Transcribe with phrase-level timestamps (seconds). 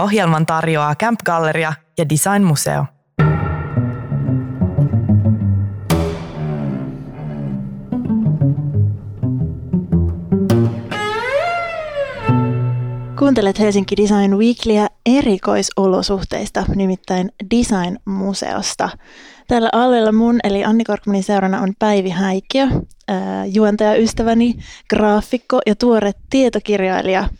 [0.00, 2.84] Ohjelman tarjoaa Camp Galleria ja Design Museo.
[13.18, 18.88] Kuuntelet Helsinki Design Weeklyä erikoisolosuhteista, nimittäin Design-museosta.
[19.48, 22.68] Tällä alueella mun eli Anni Korkmanin seurana on Päivi Häikkiö,
[23.52, 24.54] juontajaystäväni,
[24.90, 27.28] graafikko ja tuore tietokirjailija–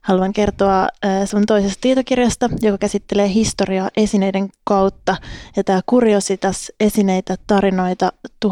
[0.00, 0.88] haluan kertoa
[1.24, 5.16] sun toisesta tietokirjasta, joka käsittelee historiaa esineiden kautta.
[5.56, 8.12] Ja tämä Kuriositas esineitä, tarinoita
[8.46, 8.50] 1100-1917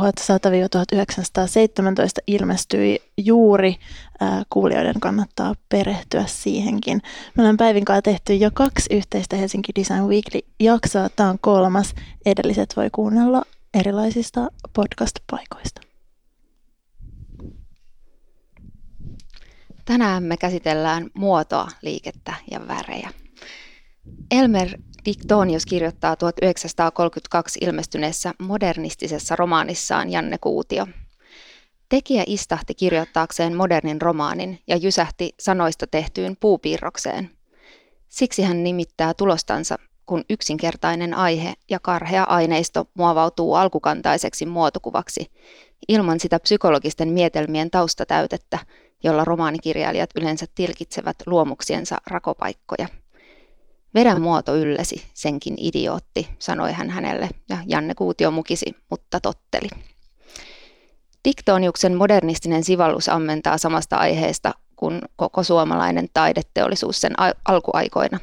[2.27, 3.77] ilmestyi juuri.
[4.51, 7.03] Kuulijoiden kannattaa perehtyä siihenkin.
[7.35, 11.09] Me ollaan Päivin kanssa tehty jo kaksi yhteistä Helsinki Design Weekly-jaksoa.
[11.17, 11.95] Tämä on kolmas.
[12.27, 13.43] Edelliset voi kuunnella
[13.75, 15.88] erilaisista podcast-paikoista.
[19.89, 23.11] Tänään me käsitellään muotoa, liikettä ja värejä.
[24.31, 24.69] Elmer
[25.05, 30.87] Dictonius kirjoittaa 1932 ilmestyneessä modernistisessa romaanissaan Janne Kuutio.
[31.89, 37.31] Tekijä istahti kirjoittaakseen modernin romaanin ja jysähti sanoista tehtyyn puupiirrokseen.
[38.09, 45.31] Siksi hän nimittää tulostansa, kun yksinkertainen aihe ja karhea aineisto muovautuu alkukantaiseksi muotokuvaksi,
[45.89, 48.59] ilman sitä psykologisten mietelmien taustatäytettä,
[49.03, 52.89] jolla romaanikirjailijat yleensä tilkitsevät luomuksiensa rakopaikkoja.
[53.95, 59.69] Vedän muoto yllesi, senkin idiootti, sanoi hän hänelle, ja Janne Kuutio mukisi, mutta totteli.
[61.25, 67.13] Diktoniuksen modernistinen sivallus ammentaa samasta aiheesta kuin koko suomalainen taideteollisuus sen
[67.49, 68.19] alkuaikoina.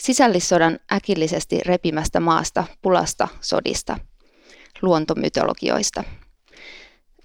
[0.00, 3.98] Sisällissodan äkillisesti repimästä maasta, pulasta, sodista,
[4.82, 6.04] luontomytologioista–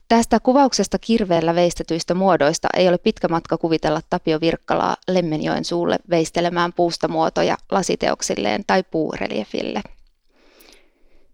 [0.07, 6.73] Tästä kuvauksesta kirveellä veistetyistä muodoista ei ole pitkä matka kuvitella Tapio Virkkalaa Lemmenjoen suulle veistelemään
[6.73, 9.81] puusta muotoja lasiteoksilleen tai puureliefille.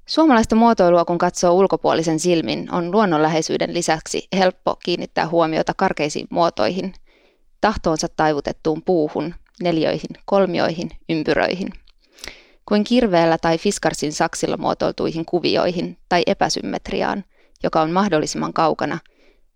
[0.05, 6.93] Suomalaista muotoilua, kun katsoo ulkopuolisen silmin, on luonnonläheisyyden lisäksi helppo kiinnittää huomiota karkeisiin muotoihin,
[7.61, 11.69] tahtoonsa taivutettuun puuhun, neljöihin, kolmioihin, ympyröihin,
[12.65, 17.23] kuin kirveellä tai fiskarsin saksilla muotoiltuihin kuvioihin tai epäsymmetriaan,
[17.63, 18.99] joka on mahdollisimman kaukana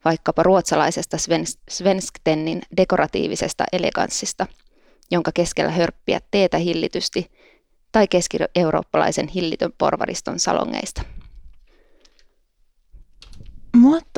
[0.05, 1.17] vaikkapa ruotsalaisesta
[1.69, 4.47] Svensktennin dekoratiivisesta eleganssista,
[5.11, 7.31] jonka keskellä hörppiä teetä hillitysti,
[7.91, 11.01] tai keski-eurooppalaisen hillitön porvariston salongeista.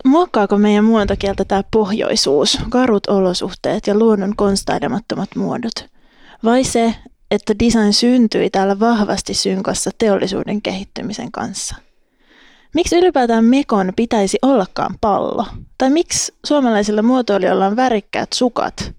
[0.06, 5.86] Muokkaako meidän muontokieltä tämä pohjoisuus, karut olosuhteet ja luonnon konstailemattomat muodot?
[6.44, 6.96] Vai se,
[7.32, 11.76] että design syntyi täällä vahvasti synkossa teollisuuden kehittymisen kanssa–
[12.78, 15.46] Miksi ylipäätään mekon pitäisi ollakaan pallo?
[15.78, 18.94] Tai miksi suomalaisilla muotoilijoilla on värikkäät sukat?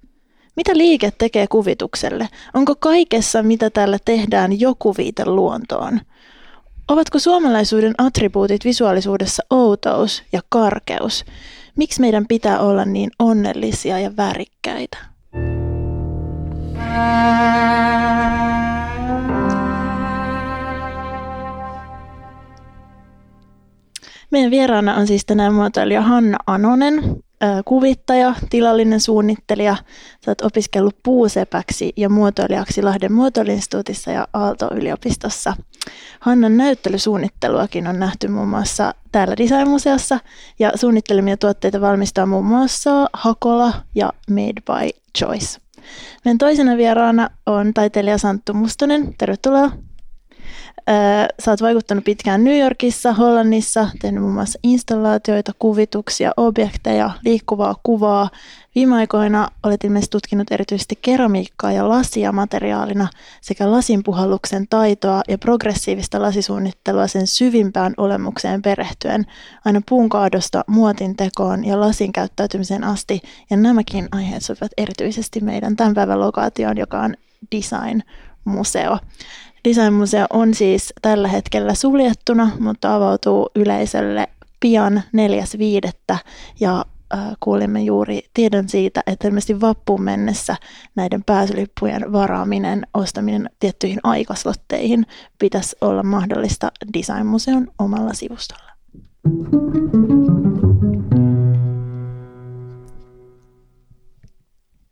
[0.57, 2.29] Mitä liike tekee kuvitukselle?
[2.55, 6.01] Onko kaikessa, mitä täällä tehdään, joku viite luontoon?
[6.89, 11.25] Ovatko suomalaisuuden attribuutit visuaalisuudessa outous ja karkeus?
[11.77, 14.99] Miksi meidän pitää olla niin onnellisia ja värikkäitä?
[24.31, 27.03] Meidän vieraana on siis tänään muotoilija Hanna Anonen,
[27.65, 29.77] kuvittaja, tilallinen suunnittelija.
[30.25, 35.57] Sä oot opiskellut puusepäksi ja muotoilijaksi Lahden muotoilinstituutissa ja Aalto-yliopistossa.
[36.21, 40.21] Hannan näyttelysuunnitteluakin on nähty muun muassa täällä Design-museossa
[40.59, 45.61] ja suunnittelemia tuotteita valmistaa muun muassa Hakola ja Made by Choice.
[46.25, 49.15] Meidän toisena vieraana on taiteilija Santtu Mustonen.
[49.19, 49.71] Tervetuloa.
[51.45, 58.31] Sä oot vaikuttanut pitkään New Yorkissa, Hollannissa, tehnyt muun muassa installaatioita, kuvituksia, objekteja, liikkuvaa kuvaa.
[58.79, 63.09] Viime aikoina olet ilmeisesti tutkinut erityisesti keramiikkaa ja lasia materiaalina
[63.41, 69.27] sekä lasinpuhalluksen taitoa ja progressiivista lasisuunnittelua sen syvimpään olemukseen perehtyen,
[69.65, 73.21] aina puun kaadosta muotin tekoon ja lasin käyttäytymiseen asti.
[73.51, 77.15] Ja nämäkin aiheet sopivat erityisesti meidän tämän päivän lokaatioon, joka on
[77.57, 78.99] Design-museo.
[79.65, 84.29] Designmuseo on siis tällä hetkellä suljettuna, mutta avautuu yleisölle
[84.61, 85.03] pian
[86.13, 86.19] 4.5.
[86.61, 86.85] ja
[87.41, 90.57] kuulimme juuri tiedon siitä, että ilmeisesti vappuun mennessä
[90.95, 95.07] näiden pääsylippujen varaaminen, ostaminen tiettyihin aikaslotteihin
[95.39, 98.69] pitäisi olla mahdollista Designmuseon omalla sivustolla.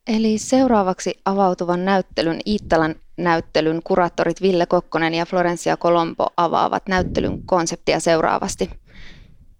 [0.06, 8.00] Eli seuraavaksi avautuvan näyttelyn Iittalan näyttelyn kuraattorit Ville Kokkonen ja Florencia Colombo avaavat näyttelyn konseptia
[8.00, 8.70] seuraavasti.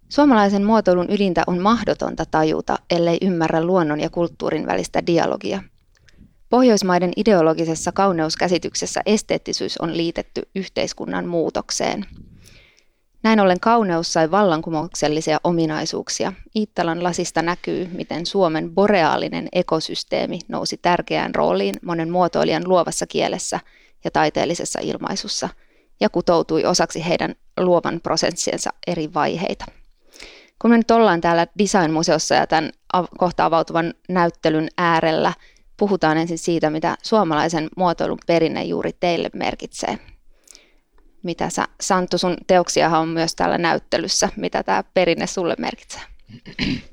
[0.09, 5.63] Suomalaisen muotoilun ydintä on mahdotonta tajuta, ellei ymmärrä luonnon ja kulttuurin välistä dialogia.
[6.51, 12.05] Pohjoismaiden ideologisessa kauneuskäsityksessä esteettisyys on liitetty yhteiskunnan muutokseen.
[13.23, 16.33] Näin ollen kauneus sai vallankumouksellisia ominaisuuksia.
[16.57, 23.61] Iittalan lasista näkyy, miten Suomen boreaalinen ekosysteemi nousi tärkeään rooliin monen muotoilijan luovassa kielessä
[24.05, 25.49] ja taiteellisessa ilmaisussa
[26.01, 29.65] ja kutoutui osaksi heidän luovan prosessiensa eri vaiheita.
[30.59, 32.71] Kun me nyt ollaan täällä Design-museossa ja tämän
[33.19, 35.33] kohta avautuvan näyttelyn äärellä,
[35.77, 39.99] puhutaan ensin siitä, mitä suomalaisen muotoilun perinne juuri teille merkitsee.
[41.23, 44.29] Mitä sä, Santtu, sun teoksiahan on myös täällä näyttelyssä.
[44.37, 46.03] Mitä tämä perinne sulle merkitsee?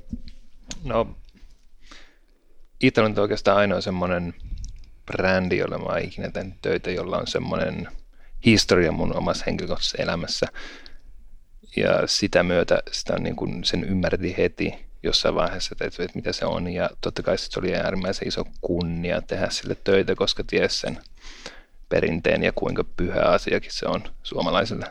[0.84, 1.16] No,
[2.80, 4.34] Italo on oikeastaan ainoa semmoinen
[5.06, 6.30] brändi, jolla mä ikinä
[6.62, 7.88] töitä, jolla on semmoinen
[8.46, 10.46] historia mun omassa henkilökohtaisessa elämässä.
[11.76, 16.46] Ja sitä myötä sitä niin kuin sen ymmärti heti jossain vaiheessa, että, että mitä se
[16.46, 16.68] on.
[16.68, 20.98] Ja totta kai se oli äärimmäisen iso kunnia tehdä sille töitä, koska ties sen
[21.88, 24.86] perinteen ja kuinka pyhä asiakin se on suomalaisille.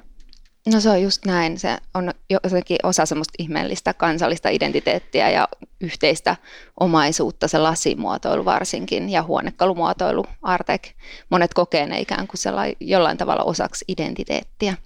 [0.74, 1.60] No se on just näin.
[1.60, 5.48] Se on jotenkin osa semmoista ihmeellistä kansallista identiteettiä ja
[5.82, 6.36] yhteistä
[6.80, 10.84] omaisuutta, se lasimuotoilu varsinkin ja huonekalumuotoilu, Artek.
[11.30, 12.40] Monet kokee ne ikään kuin
[12.80, 14.78] jollain tavalla osaksi identiteettiä.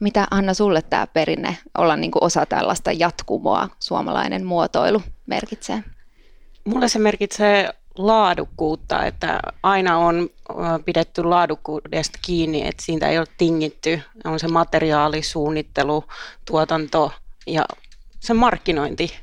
[0.00, 5.84] Mitä Anna sulle tämä perinne olla niin kuin osa tällaista jatkumoa suomalainen muotoilu merkitsee?
[6.64, 10.30] Mulle se merkitsee laadukkuutta, että aina on
[10.84, 14.02] pidetty laadukkuudesta kiinni, että siitä ei ole tingitty.
[14.24, 16.04] On se materiaali, suunnittelu,
[16.44, 17.12] tuotanto
[17.46, 17.64] ja
[18.20, 19.14] se markkinointi.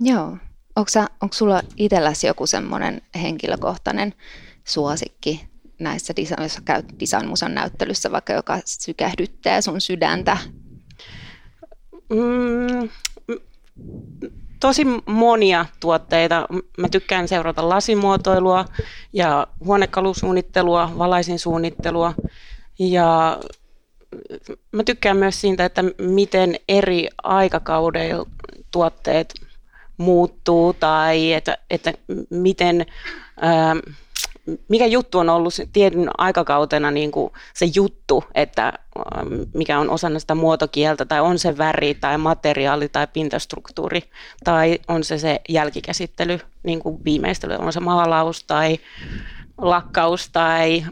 [0.00, 0.36] Joo.
[0.76, 4.14] Onko, sä, onko sulla itselläsi joku semmoinen henkilökohtainen
[4.64, 5.49] suosikki
[5.80, 10.36] näissä, jos sä käyt Design näyttelyssä, vaikka joka sykähdyttää sun sydäntä?
[12.10, 12.88] Mm,
[14.60, 16.46] tosi monia tuotteita.
[16.78, 18.64] Mä tykkään seurata lasimuotoilua
[19.12, 22.14] ja huonekalusuunnittelua, valaisinsuunnittelua
[22.78, 23.38] ja
[24.72, 28.26] mä tykkään myös siitä, että miten eri aikakaudella
[28.70, 29.34] tuotteet
[29.96, 31.92] muuttuu tai että, että
[32.30, 32.86] miten,
[33.40, 33.76] ää,
[34.68, 38.72] mikä juttu on ollut tietyn aikakautena niin kuin se juttu, että
[39.54, 44.02] mikä on osana sitä muotokieltä, tai on se väri tai materiaali tai pintastruktuuri,
[44.44, 48.78] tai on se se jälkikäsittely, niin kuin viimeistely, on se maalaus tai
[49.58, 50.84] lakkaus tai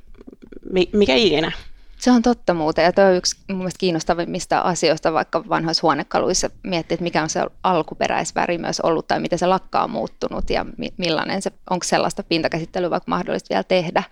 [0.92, 1.52] mikä ikinä.
[1.98, 6.50] Se on totta muuten, ja tuo on yksi mun mielestä kiinnostavimmista asioista, vaikka vanhoissa huonekaluissa
[6.62, 10.66] miettii, että mikä on se alkuperäisväri myös ollut, tai miten se lakka on muuttunut, ja
[10.96, 14.02] millainen se, onko sellaista pintakäsittelyä vaikka mahdollista vielä tehdä,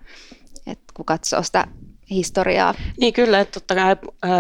[0.67, 1.67] että kun katsoo sitä
[2.11, 2.75] historiaa.
[3.01, 4.31] Niin kyllä, että totta kai äh,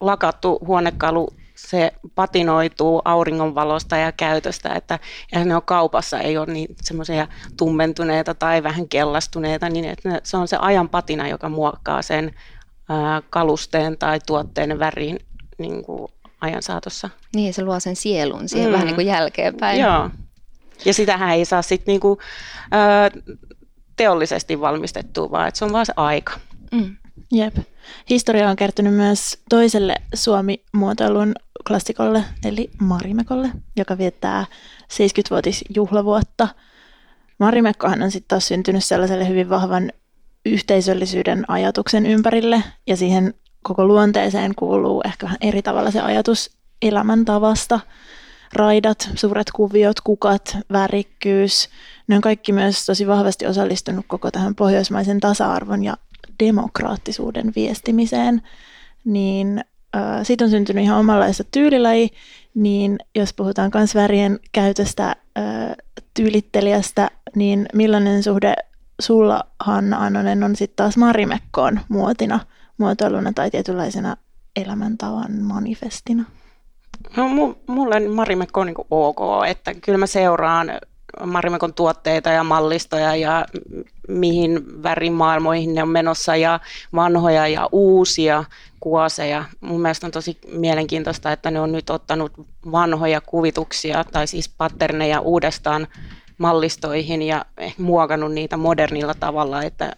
[0.00, 4.98] lakattu huonekalu se patinoituu auringonvalosta ja käytöstä, että
[5.32, 10.36] eihän ne ole kaupassa, ei ole niin semmoisia tummentuneita tai vähän kellastuneita, niin että se
[10.36, 12.34] on se ajan patina, joka muokkaa sen
[13.30, 15.18] kalusteen tai tuotteen väriin
[15.58, 17.10] niin kuin ajan saatossa.
[17.34, 18.72] Niin, se luo sen sielun siihen mm.
[18.72, 19.80] vähän niin kuin jälkeenpäin.
[19.80, 20.10] Joo.
[20.84, 22.18] Ja sitähän ei saa sitten niin kuin,
[23.96, 26.32] teollisesti valmistettua, vaan että se on vaan se aika.
[26.72, 26.96] Mm.
[27.32, 27.56] Jep.
[28.10, 31.34] Historia on kertynyt myös toiselle Suomi-muotoilun
[31.66, 34.46] klassikolle, eli Marimekolle, joka viettää
[34.92, 36.48] 70-vuotisjuhlavuotta.
[37.38, 39.92] Marimekkohan on sitten taas syntynyt sellaiselle hyvin vahvan
[40.48, 46.50] yhteisöllisyyden ajatuksen ympärille ja siihen koko luonteeseen kuuluu ehkä eri tavalla se ajatus
[46.82, 47.80] elämäntavasta.
[48.52, 51.68] Raidat, suuret kuviot, kukat, värikkyys,
[52.06, 55.96] ne on kaikki myös tosi vahvasti osallistunut koko tähän pohjoismaisen tasa-arvon ja
[56.40, 58.42] demokraattisuuden viestimiseen.
[59.04, 59.64] Niin
[59.96, 62.10] äh, siitä on syntynyt ihan omanlaista tyylilaji,
[62.54, 65.16] niin jos puhutaan myös värien käytöstä äh,
[66.14, 68.54] tyylittelijästä, niin millainen suhde
[69.00, 72.40] sulla, Hanna Anonen, on sitten taas Marimekkoon muotina,
[72.78, 74.16] muotoiluna tai tietynlaisena
[74.56, 76.24] elämäntavan manifestina?
[77.16, 77.28] No,
[77.66, 80.72] mulle Marimekko on niin ok, että kyllä mä seuraan
[81.26, 83.46] Marimekon tuotteita ja mallistoja ja
[84.08, 86.60] mihin värimaailmoihin ne on menossa ja
[86.94, 88.44] vanhoja ja uusia
[88.80, 89.44] kuoseja.
[89.60, 92.32] Mun mielestä on tosi mielenkiintoista, että ne on nyt ottanut
[92.72, 95.86] vanhoja kuvituksia tai siis patterneja uudestaan
[96.38, 97.44] mallistoihin ja
[97.78, 99.96] muokannut niitä modernilla tavalla, että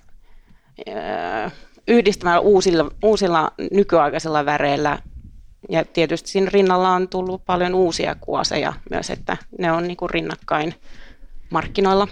[1.88, 4.98] yhdistämällä uusilla, uusilla nykyaikaisilla väreillä
[5.68, 10.10] ja tietysti siinä rinnalla on tullut paljon uusia kuoseja myös, että ne on niin kuin
[10.10, 10.74] rinnakkain
[11.50, 12.08] markkinoilla.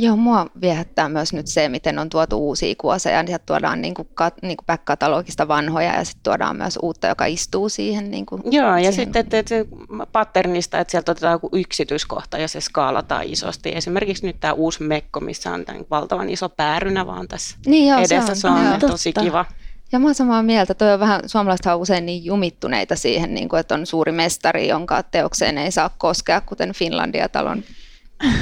[0.00, 3.24] Joo, mua viehättää myös nyt se, miten on tuotu uusia kuoseja.
[3.26, 4.08] Sieltä tuodaan niin kuin,
[4.42, 8.10] niin kuin back-katalogista vanhoja ja sitten tuodaan myös uutta, joka istuu siihen.
[8.10, 8.92] Niin kuin, Joo, ja siihen.
[8.92, 9.54] sitten että, että
[10.12, 13.72] patternista, että sieltä otetaan joku yksityiskohta ja se skaalataan isosti.
[13.74, 17.98] Esimerkiksi nyt tämä uusi mekko, missä on tämän valtavan iso päärynä vaan tässä niin joo,
[17.98, 18.34] edessä.
[18.34, 19.24] Se on, se on tosi Totta.
[19.24, 19.44] kiva.
[19.92, 20.74] Ja mä oon samaa mieltä.
[20.74, 24.68] Toi on vähän, suomalaiset on usein niin jumittuneita siihen, niin kuin, että on suuri mestari,
[24.68, 27.62] jonka teokseen ei saa koskea, kuten Finlandia-talon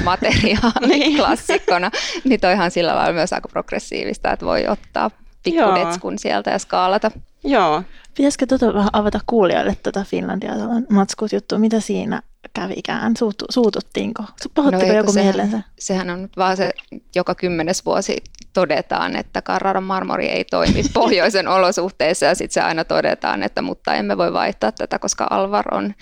[0.03, 1.17] materiaali Niin.
[1.17, 1.91] klassikkona.
[2.23, 5.11] Niin toihan sillä lailla myös aika progressiivista, että voi ottaa
[5.43, 7.11] pikkudetskun sieltä ja skaalata.
[7.43, 7.83] Joo,
[8.17, 10.51] Pitäisikö tuota vähän avata kuulijoille tuota Finlandia
[10.89, 12.21] matskut juttu, mitä siinä
[12.53, 13.17] kävikään?
[13.17, 14.23] Suutu, suututtiinko?
[14.55, 15.61] Pahoittiko eikö joku sehän- mielensä?
[15.79, 16.71] Sehän on nyt vaan se,
[17.15, 18.17] joka kymmenes vuosi
[18.53, 23.93] todetaan, että Carraran marmori ei toimi pohjoisen olosuhteissa ja sitten se aina todetaan, että mutta
[23.95, 25.93] emme voi vaihtaa tätä, koska Alvar on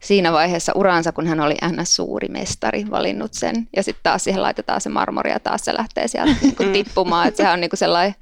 [0.00, 1.96] siinä vaiheessa uransa, kun hän oli ns.
[1.96, 3.68] suuri mestari, valinnut sen.
[3.76, 7.28] Ja sitten taas siihen laitetaan se marmori ja taas se lähtee sieltä niin kuin tippumaan.
[7.28, 8.14] Että sehän on niin kuin sellainen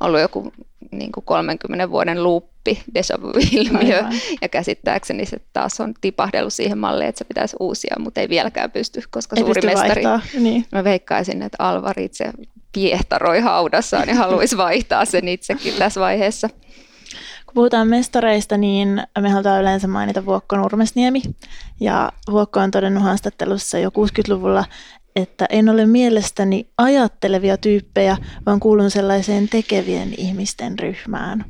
[0.00, 0.52] ollut joku
[0.90, 3.96] niin kuin 30 vuoden luuppi, déjà vu-ilmiö.
[3.96, 4.12] Aivan.
[4.40, 8.70] Ja käsittääkseni se taas on tipahdellut siihen malliin, että se pitäisi uusia, mutta ei vieläkään
[8.70, 10.40] pysty, koska Ei suuri pysty mestari vaihtaa.
[10.40, 10.64] Niin.
[10.72, 12.30] Mä veikkaisin, että Alvar itse
[12.72, 16.48] piehtaroi haudassaan ja haluaisi vaihtaa sen itsekin tässä vaiheessa.
[17.52, 21.22] Kun puhutaan mestareista, niin me halutaan yleensä mainita Vuokko Nurmesniemi.
[21.80, 24.64] Ja Vuokko on todennut haastattelussa jo 60-luvulla,
[25.16, 28.16] että en ole mielestäni ajattelevia tyyppejä,
[28.46, 31.44] vaan kuulun sellaiseen tekevien ihmisten ryhmään.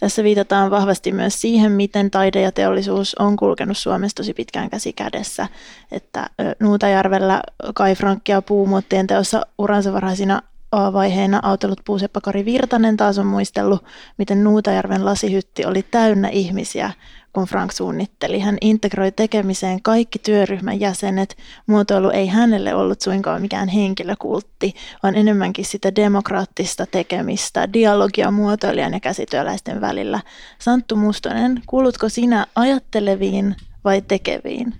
[0.00, 4.92] Tässä viitataan vahvasti myös siihen, miten taide ja teollisuus on kulkenut Suomessa tosi pitkään käsi
[4.92, 5.48] kädessä.
[5.92, 7.42] Että Nuutajärvellä
[7.74, 13.84] Kai Frankki ja puumuottien teossa uransa varhaisina vaiheina autellut puuseppa Kari Virtanen taas on muistellut,
[14.18, 16.90] miten Nuutajärven lasihytti oli täynnä ihmisiä,
[17.32, 18.38] kun Frank suunnitteli.
[18.38, 21.36] Hän integroi tekemiseen kaikki työryhmän jäsenet.
[21.66, 29.00] Muotoilu ei hänelle ollut suinkaan mikään henkilökultti, vaan enemmänkin sitä demokraattista tekemistä, dialogia muotoilijan ja
[29.00, 30.20] käsityöläisten välillä.
[30.58, 34.74] Santtu Mustonen, kuulutko sinä ajatteleviin vai tekeviin?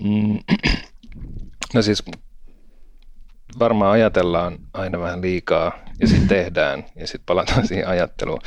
[0.00, 0.38] Mm.
[1.74, 2.02] No siis
[3.58, 8.40] varmaan ajatellaan aina vähän liikaa ja sitten tehdään ja sitten palataan siihen ajatteluun.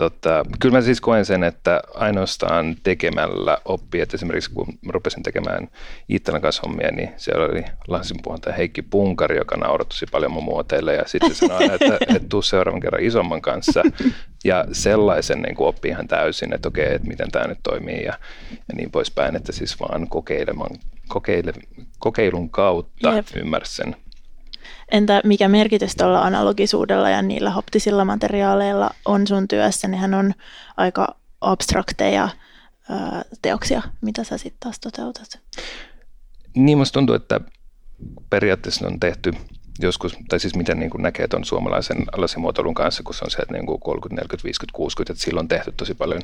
[0.00, 5.68] Tota, kyllä mä siis koen sen, että ainoastaan tekemällä oppii, että esimerkiksi kun rupesin tekemään
[6.10, 11.02] Iittalan kanssa hommia, niin siellä oli Lansinpuhontaja Heikki Punkari, joka naurattusi paljon mun muoteille ja
[11.06, 13.82] sitten sanoi että, että tuu seuraavan kerran isomman kanssa
[14.44, 18.18] ja sellaisen niin oppii ihan täysin, että okei, että miten tämä nyt toimii ja,
[18.50, 20.76] ja niin poispäin, että siis vaan kokeilemaan,
[21.10, 21.52] kokeile,
[21.98, 23.26] kokeilun kautta Jep.
[23.36, 23.96] ymmärsi sen.
[24.90, 29.88] Entä mikä merkitys tuolla analogisuudella ja niillä haptisilla materiaaleilla on sun työssä?
[29.88, 30.34] Nehän on
[30.76, 32.28] aika abstrakteja
[32.90, 32.94] ö,
[33.42, 35.40] teoksia, mitä sä sitten taas toteutat.
[36.56, 37.40] Niin musta tuntuu, että
[38.30, 39.32] periaatteessa on tehty
[39.78, 43.38] joskus, tai siis miten niin kuin näkee tuon suomalaisen lasimuotoilun kanssa, kun se on se,
[43.42, 46.22] että niin kuin 30, 40, 50, 60, että silloin on tehty tosi paljon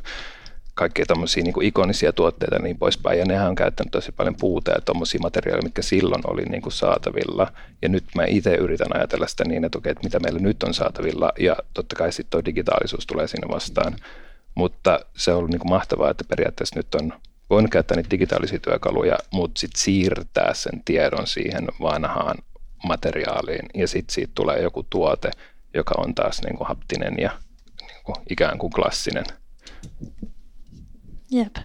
[0.76, 4.70] kaikkia tämmöisiä niin ikonisia tuotteita ja niin poispäin, ja nehän on käyttänyt tosi paljon puuta
[4.70, 7.52] ja tuommoisia materiaaleja, mitkä silloin oli niin kuin saatavilla,
[7.82, 10.74] ja nyt mä itse yritän ajatella sitä niin, että okei, että mitä meillä nyt on
[10.74, 13.96] saatavilla, ja totta kai sitten tuo digitaalisuus tulee sinne vastaan,
[14.54, 17.12] mutta se on ollut niin kuin mahtavaa, että periaatteessa nyt on
[17.50, 22.36] voinut käyttää niitä digitaalisia työkaluja, mutta sitten siirtää sen tiedon siihen vanhaan
[22.84, 25.30] materiaaliin, ja sitten siitä tulee joku tuote,
[25.74, 27.30] joka on taas niin kuin haptinen ja
[27.80, 29.24] niin kuin ikään kuin klassinen.
[31.30, 31.56] Jep.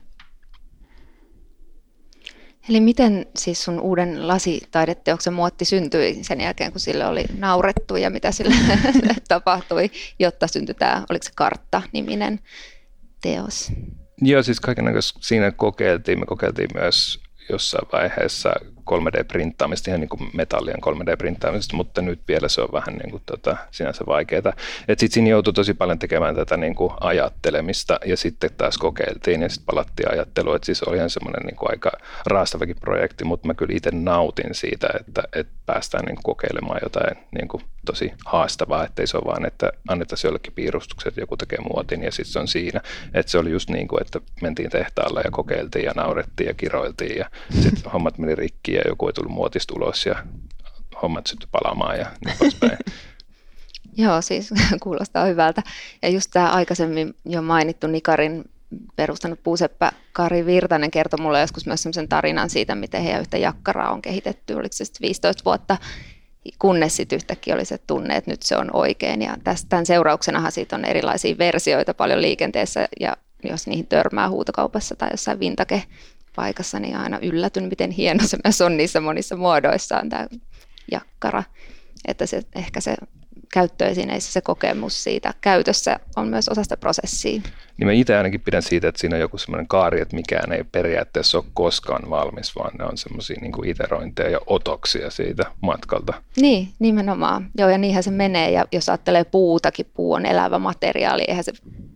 [2.69, 8.09] Eli miten siis sun uuden lasitaideteoksen muotti syntyi sen jälkeen, kun sille oli naurettu ja
[8.09, 8.55] mitä sille
[9.27, 12.39] tapahtui, jotta syntyi tämä, oliko se Kartta-niminen
[13.21, 13.71] teos?
[14.21, 16.19] Joo, siis kaikenlaista siinä kokeiltiin.
[16.19, 18.53] Me kokeiltiin myös jossain vaiheessa
[18.91, 23.57] 3D-printtaamista, ihan niin kuin metallien 3D-printtaamista, mutta nyt vielä se on vähän niin kuin tota,
[23.71, 24.53] sinänsä vaikeaa.
[24.87, 29.49] Sitten siinä joutui tosi paljon tekemään tätä niin kuin ajattelemista ja sitten taas kokeiltiin ja
[29.49, 30.55] sitten palattiin ajatteluun.
[30.55, 31.91] Et siis oli ihan semmoinen niin kuin aika
[32.25, 37.17] raastavakin projekti, mutta mä kyllä itse nautin siitä, että, että päästään niin kuin kokeilemaan jotain
[37.31, 42.03] niin kuin tosi haastavaa, ettei se ole vaan, että annettaisiin jollekin piirustukset, joku tekee muotin
[42.03, 42.81] ja sitten se on siinä.
[43.13, 47.17] Että se oli just niin kuin, että mentiin tehtaalle ja kokeiltiin ja naurettiin ja kiroiltiin
[47.17, 47.29] ja
[47.61, 50.15] sitten hommat meni rikki ja joku ei tullut muotista ulos ja
[51.01, 52.77] hommat syttyi palaamaan ja niin poispäin.
[53.97, 55.63] Joo, siis kuulostaa hyvältä.
[56.01, 58.43] Ja just tämä aikaisemmin jo mainittu Nikarin
[58.95, 63.91] perustanut puuseppä Kari Virtanen kertoi mulle joskus myös sellaisen tarinan siitä, miten heidän yhtä jakkaraa
[63.91, 65.77] on kehitetty, oliko se sitten 15 vuotta,
[66.59, 69.21] kunnes sitten yhtäkkiä oli se tunne, että nyt se on oikein.
[69.21, 74.95] Ja tästä, tämän seurauksenahan siitä on erilaisia versioita paljon liikenteessä, ja jos niihin törmää huutokaupassa
[74.95, 75.83] tai jossain vintage
[76.35, 80.27] paikassa, niin aina yllätyn, miten hieno se myös on niissä monissa muodoissaan, tämä
[80.91, 81.43] jakkara.
[82.07, 82.95] Että se, ehkä se
[83.53, 87.41] käyttöesineissä se kokemus siitä käytössä on myös osa sitä prosessia.
[87.77, 90.63] Niin mä itse ainakin pidän siitä, että siinä on joku semmoinen kaari, että mikään ei
[90.63, 96.13] periaatteessa ole koskaan valmis, vaan ne on semmoisia niin iterointeja ja otoksia siitä matkalta.
[96.37, 97.49] Niin, nimenomaan.
[97.57, 98.51] Joo, ja niinhän se menee.
[98.51, 101.51] Ja jos ajattelee puutakin, puu on elävä materiaali, eihän se,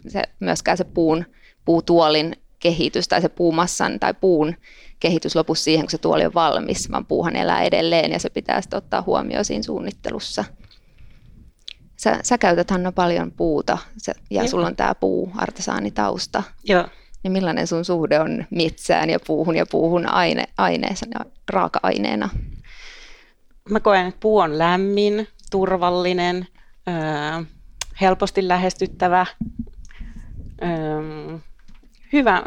[0.08, 1.26] se myöskään se puun,
[1.66, 2.36] puutuolin
[2.66, 4.56] kehitys tai se puumassan tai puun
[5.00, 8.62] kehitys lopu siihen, kun se tuoli on valmis, vaan puuhan elää edelleen ja se pitää
[8.62, 10.44] sitten ottaa huomioon siinä suunnittelussa.
[11.98, 14.48] Sä, sä käytät Hanna paljon puuta se, ja Joo.
[14.48, 16.44] sulla on tämä puu artesaanitausta.
[16.64, 16.88] Joo.
[17.24, 22.30] Ja millainen sun suhde on metsään ja puuhun ja puuhun aine, aineena, raaka-aineena?
[23.70, 26.48] Mä koen, että puu on lämmin, turvallinen,
[26.88, 27.44] öö,
[28.02, 29.26] helposti lähestyttävä,
[30.64, 31.40] öö,
[32.14, 32.44] hyvä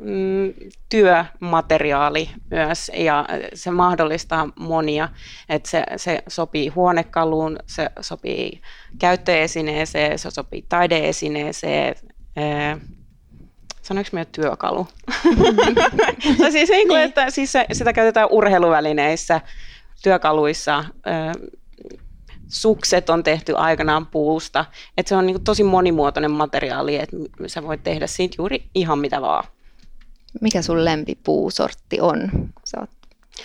[0.00, 0.54] mm,
[0.88, 5.08] työmateriaali myös ja se mahdollistaa monia,
[5.48, 8.60] että se, se sopii huonekaluun, se sopii
[8.98, 11.94] käyttöesineeseen, se sopii taideesineeseen,
[13.82, 14.86] sanoinko minä työkalu?
[16.40, 19.40] no siis, niin kuin, että, siis se, sitä käytetään urheiluvälineissä,
[20.02, 20.84] työkaluissa,
[22.54, 24.64] sukset on tehty aikanaan puusta,
[24.98, 28.98] että se on niin kuin tosi monimuotoinen materiaali, että sä voit tehdä siitä juuri ihan
[28.98, 29.44] mitä vaan.
[30.40, 32.30] Mikä sun lempipuusortti on?
[32.64, 32.90] Sä oot,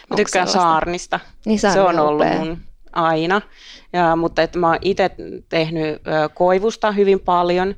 [0.09, 1.19] mä tykkään saarnista.
[1.45, 2.39] Niin, se on ollut upea.
[2.39, 2.57] mun
[2.91, 3.41] aina.
[3.93, 5.11] Ja, mutta että mä oon itse
[5.49, 6.01] tehnyt
[6.33, 7.75] koivusta hyvin paljon.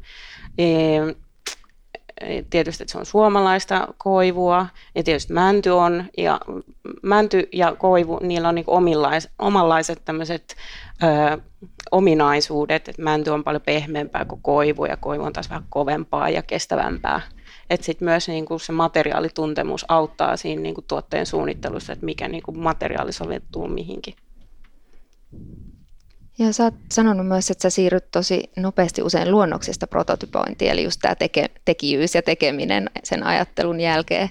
[0.57, 0.65] E,
[2.49, 6.39] tietysti, että se on suomalaista koivua ja tietysti mänty on ja
[7.01, 10.55] mänty ja koivu, niillä on niin omilais, omanlaiset tämmöiset
[11.03, 11.37] ö,
[11.91, 16.41] ominaisuudet, että mänty on paljon pehmeämpää kuin koivu ja koivu on taas vähän kovempaa ja
[16.41, 17.21] kestävämpää
[17.71, 22.27] että sitten myös niin kuin se materiaalituntemus auttaa siinä niin kuin tuotteen suunnittelussa, että mikä
[22.27, 24.13] niin kuin materiaali soveltuu mihinkin.
[26.39, 30.99] Ja sä oot sanonut myös, että sä siirryt tosi nopeasti usein luonnoksista prototypointiin, eli just
[31.01, 34.29] tämä teke, tekijyys ja tekeminen sen ajattelun jälkeen.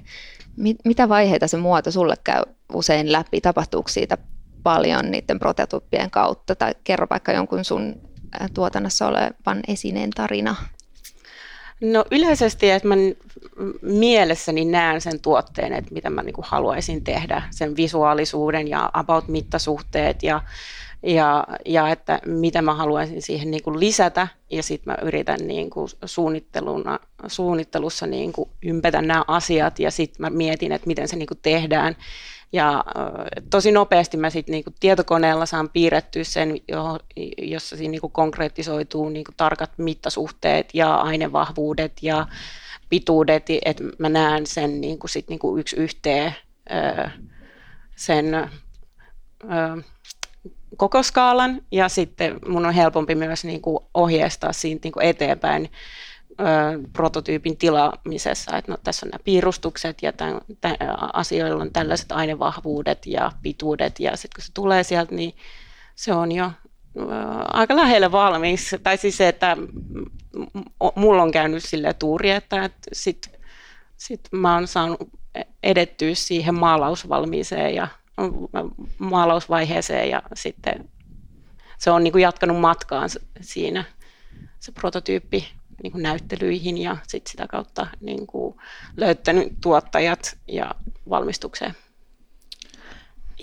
[0.57, 2.42] Mit, mitä vaiheita se muoto sulle käy
[2.73, 3.40] usein läpi?
[3.40, 4.19] Tapahtuuko siitä
[4.62, 6.54] paljon niiden prototyyppien kautta?
[6.54, 8.00] Tai kerro vaikka jonkun sun
[8.54, 10.57] tuotannossa olevan esineen tarina.
[11.81, 12.94] No yleisesti, että mä
[13.83, 20.40] mielessäni näen sen tuotteen, että mitä mä niinku haluaisin tehdä, sen visuaalisuuden ja about-mittasuhteet ja,
[21.03, 26.99] ja, ja että mitä mä haluaisin siihen niinku lisätä ja sitten mä yritän niinku suunnitteluna,
[27.27, 31.97] suunnittelussa niinku ympätä nämä asiat ja sitten mä mietin, että miten se niinku tehdään.
[32.53, 32.85] Ja
[33.51, 36.57] tosi nopeasti mä sitten niinku tietokoneella saan piirrettyä sen,
[37.39, 42.27] jossa siinä niinku konkretisoituu niinku tarkat mittasuhteet ja ainevahvuudet ja
[42.89, 46.35] pituudet, että mä näen sen niinku sit niinku yksi yhteen
[47.97, 48.51] sen
[50.81, 55.71] koko skaalan ja sitten mun on helpompi myös niinku ohjeistaa siitä niinku eteenpäin
[56.93, 60.77] prototyypin tilaamisessa, että no, tässä on nämä piirustukset ja tämän, tämän,
[61.12, 65.35] asioilla on tällaiset ainevahvuudet ja pituudet ja sitten kun se tulee sieltä, niin
[65.95, 66.51] se on jo
[67.53, 68.77] aika lähelle valmis.
[68.83, 69.57] Tai siis se, että
[70.95, 73.40] mulla on käynyt sille tuuri, että, että sitten
[73.97, 75.01] sit mä oon saanut
[75.62, 77.88] edettyä siihen maalausvalmiiseen ja
[78.98, 80.88] maalausvaiheeseen ja sitten
[81.78, 83.09] se on niin kuin jatkanut matkaan
[83.40, 83.85] siinä
[84.61, 85.48] se prototyyppi
[85.83, 88.56] niin kuin näyttelyihin ja sit sitä kautta niin kuin
[88.96, 90.74] löytänyt tuottajat ja
[91.11, 91.74] valmistukseen.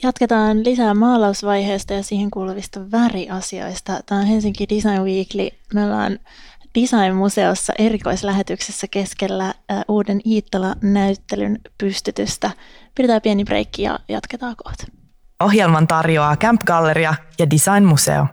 [0.03, 3.99] Jatketaan lisää maalausvaiheesta ja siihen kuuluvista väriasioista.
[4.05, 5.49] Tämä on Helsinki Design Weekly.
[5.73, 6.19] Me ollaan
[6.75, 9.53] Design-museossa erikoislähetyksessä keskellä
[9.87, 12.51] uuden Iittala-näyttelyn pystytystä.
[12.97, 14.85] Pidetään pieni breikki ja jatketaan kohta.
[15.43, 18.27] Ohjelman tarjoaa Camp Galleria ja Design Museo.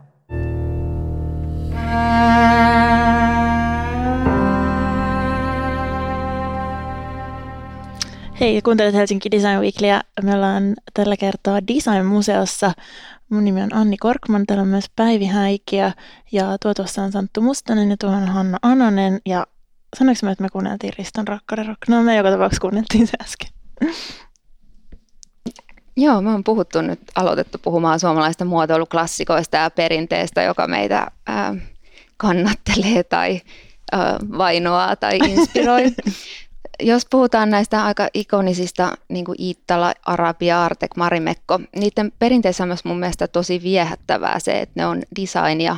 [8.40, 10.00] Hei, kuuntelet Helsinki Design Weeklyä.
[10.22, 12.72] Me ollaan tällä kertaa Design-museossa.
[13.30, 15.92] Mun nimi on Anni Korkman, täällä on myös Päivi Häikkiä
[16.32, 19.20] ja tuo tuossa on Santtu Mustonen ja tuohon Hanna Anonen.
[19.26, 19.46] Ja
[19.98, 21.78] sanoinko mä, että me kuunneltiin Riston Rakkauden Rock?
[21.88, 23.48] No me joka tapauksessa kuunneltiin se äsken.
[25.96, 31.54] Joo, me on puhuttu nyt, aloitettu puhumaan suomalaista muotoiluklassikoista ja perinteestä, joka meitä ää,
[32.16, 33.40] kannattelee tai
[33.92, 35.92] ää, vainoaa tai inspiroi.
[36.80, 42.84] jos puhutaan näistä aika ikonisista, niin kuin Iittala, Arabia, Artek, Marimekko, niiden perinteissä on myös
[42.84, 45.76] mun mielestä tosi viehättävää se, että ne on designia,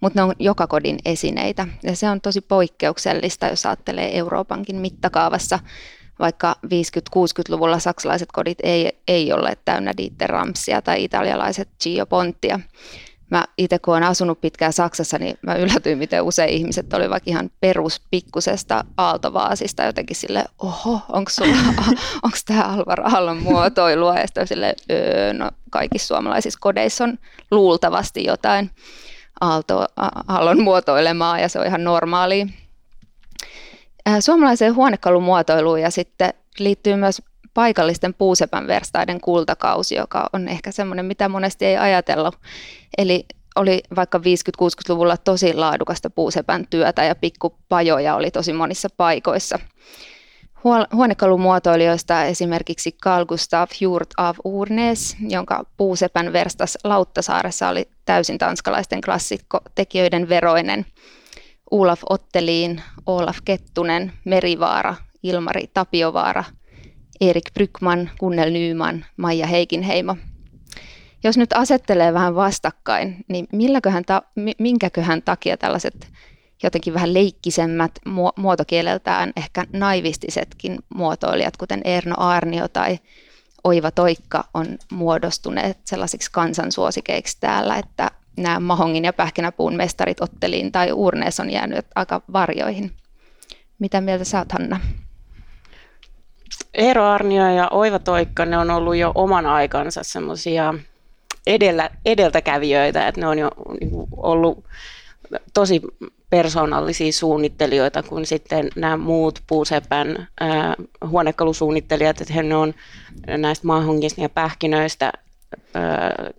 [0.00, 1.68] mutta ne on joka kodin esineitä.
[1.82, 5.58] Ja se on tosi poikkeuksellista, jos ajattelee Euroopankin mittakaavassa,
[6.20, 12.60] vaikka 50-60-luvulla saksalaiset kodit ei, ei ole täynnä Dieter Ramsia tai italialaiset Gio Ponttia.
[13.30, 17.50] Mä itse kun olen asunut pitkään Saksassa, niin mä yllätyin, miten usein ihmiset olivat ihan
[17.60, 21.30] peruspikkusesta aaltovaasista jotenkin sille, oho, onko
[22.22, 24.14] onko tämä Alvar Aallon muotoilua?
[24.14, 27.18] Ja sitten sille, öö, no kaikissa suomalaisissa kodeissa on
[27.50, 28.70] luultavasti jotain
[29.40, 29.86] Aalto,
[30.28, 32.46] Aallon muotoilemaa ja se on ihan normaalia.
[34.20, 37.22] Suomalaiseen huonekalumuotoiluun ja sitten liittyy myös
[37.54, 42.32] paikallisten puusepän verstaiden kultakausi, joka on ehkä semmoinen, mitä monesti ei ajatella.
[42.98, 43.24] Eli
[43.56, 49.58] oli vaikka 50-60-luvulla tosi laadukasta puusepän työtä ja pikkupajoja oli tosi monissa paikoissa.
[50.92, 59.58] Huonekalumuotoilijoista esimerkiksi Carl Gustav Hjort av Urnes, jonka puusepän verstas Lauttasaaressa oli täysin tanskalaisten klassikko
[59.74, 60.86] tekijöiden veroinen.
[61.70, 66.44] Olaf Otteliin, Olaf Kettunen, Merivaara, Ilmari Tapiovaara–
[67.20, 70.16] Erik Brykman, Kunnel Nyman, Maija Heikinheimo.
[71.24, 74.22] Jos nyt asettelee vähän vastakkain, niin milläköhän ta-
[74.58, 76.08] minkäköhän takia tällaiset
[76.62, 77.92] jotenkin vähän leikkisemmät
[78.36, 82.98] muotokieleltään ehkä naivistisetkin muotoilijat, kuten Erno Arnio tai
[83.64, 90.92] Oiva Toikka, on muodostuneet sellaisiksi kansansuosikeiksi täällä, että nämä Mahongin ja Pähkinäpuun mestarit Otteliin tai
[90.92, 92.92] Urnees on jäänyt aika varjoihin.
[93.78, 94.80] Mitä mieltä sä oot, Hanna?
[96.74, 100.74] Eero Arnio ja Oiva Toikka, ne on ollut jo oman aikansa semmoisia
[101.46, 104.64] edellä, edeltäkävijöitä, että ne on jo niinku ollut
[105.54, 105.80] tosi
[106.30, 110.48] persoonallisia suunnittelijoita kuin sitten nämä muut puusepän äh,
[111.06, 112.74] huonekalusuunnittelijat, että he on
[113.38, 115.12] näistä maahongista ja pähkinöistä
[115.76, 115.82] äh,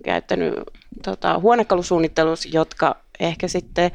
[0.05, 0.53] käyttänyt
[1.03, 3.91] tota, huonekalusuunnittelussa, jotka ehkä sitten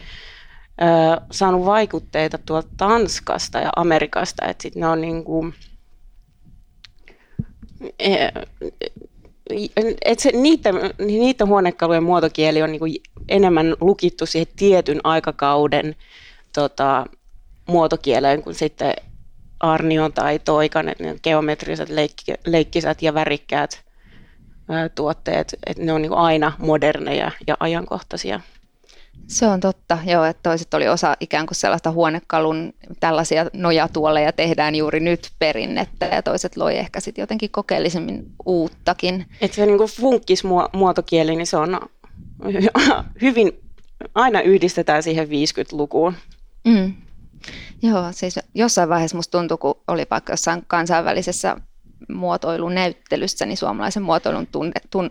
[0.82, 5.54] äh, saanut vaikutteita tuolta Tanskasta ja Amerikasta, että sitten ne on niin kuin,
[10.04, 15.96] et se, niitä, niitä huonekalujen muotokieli on niin enemmän lukittu siihen tietyn aikakauden
[16.54, 17.06] tota,
[17.66, 18.94] muotokieleen kuin sitten
[19.60, 23.85] Arnion tai Toikan, että ne geometriset, leikki, leikkisät ja värikkäät ää,
[24.94, 28.40] tuotteet, että ne on niin aina moderneja ja ajankohtaisia.
[29.26, 34.74] Se on totta, joo, että toiset oli osa ikään kuin sellaista huonekalun tällaisia nojatuoleja tehdään
[34.74, 39.26] juuri nyt perinnettä ja toiset loi ehkä sitten jotenkin kokeellisemmin uuttakin.
[39.40, 41.80] Että se niin kuin funkkismuotokieli, niin se on
[43.22, 43.52] hyvin,
[44.14, 46.14] aina yhdistetään siihen 50-lukuun.
[46.64, 46.94] Mm.
[47.82, 51.56] Joo, siis jossain vaiheessa musta tuntui, kun oli vaikka jossain kansainvälisessä
[52.08, 54.48] muotoilunäyttelyssä, niin suomalaisen muotoilun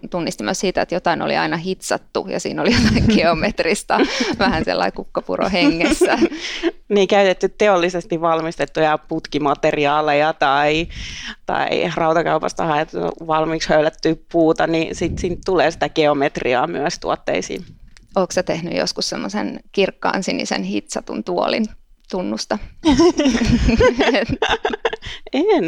[0.10, 4.00] tunnisti myös siitä, että jotain oli aina hitsattu ja siinä oli jotain geometrista,
[4.39, 6.19] vähän sellainen kukkapuro hengessä.
[6.89, 10.88] niin käytetty teollisesti valmistettuja putkimateriaaleja tai,
[11.45, 17.65] tai rautakaupasta haettu valmiiksi höylättyä puuta, niin sitten siinä tulee sitä geometriaa myös tuotteisiin.
[18.15, 21.65] Oletko tehnyt joskus semmoisen kirkkaan sinisen hitsatun tuolin
[22.12, 22.60] tunnusta?
[25.34, 25.65] en.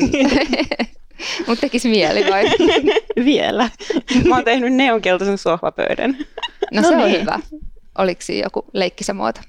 [1.48, 2.44] Mutta tekisi mieli vai?
[3.26, 3.70] Vielä.
[4.28, 6.18] Mä oon tehnyt neonkeltaisen sohvapöydän.
[6.72, 7.16] No, no se niin.
[7.16, 7.40] on hyvä.
[7.98, 9.42] Oliko siinä joku leikkisä muoto?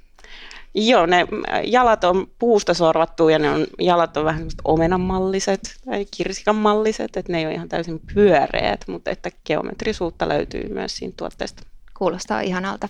[0.74, 1.26] Joo, ne
[1.64, 7.38] jalat on puusta sorvattu ja ne on, jalat on vähän omenanmalliset tai kirsikanmalliset, että ne
[7.38, 11.62] ei ole ihan täysin pyöreät, mutta että geometrisuutta löytyy myös siinä tuotteesta.
[11.98, 12.88] Kuulostaa ihanalta.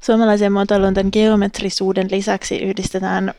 [0.00, 3.34] Suomalaisen muotoilun tämän geometrisuuden lisäksi yhdistetään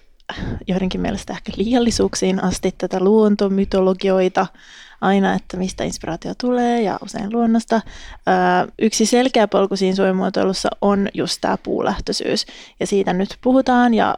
[0.67, 4.47] joidenkin mielestä ehkä liiallisuuksiin asti tätä luontomytologioita,
[5.01, 7.81] aina, että mistä inspiraatio tulee ja usein luonnosta.
[8.79, 12.45] Yksi selkeä polku siinä suojamuotoilussa on just tämä puulähtöisyys
[12.79, 14.15] ja siitä nyt puhutaan ja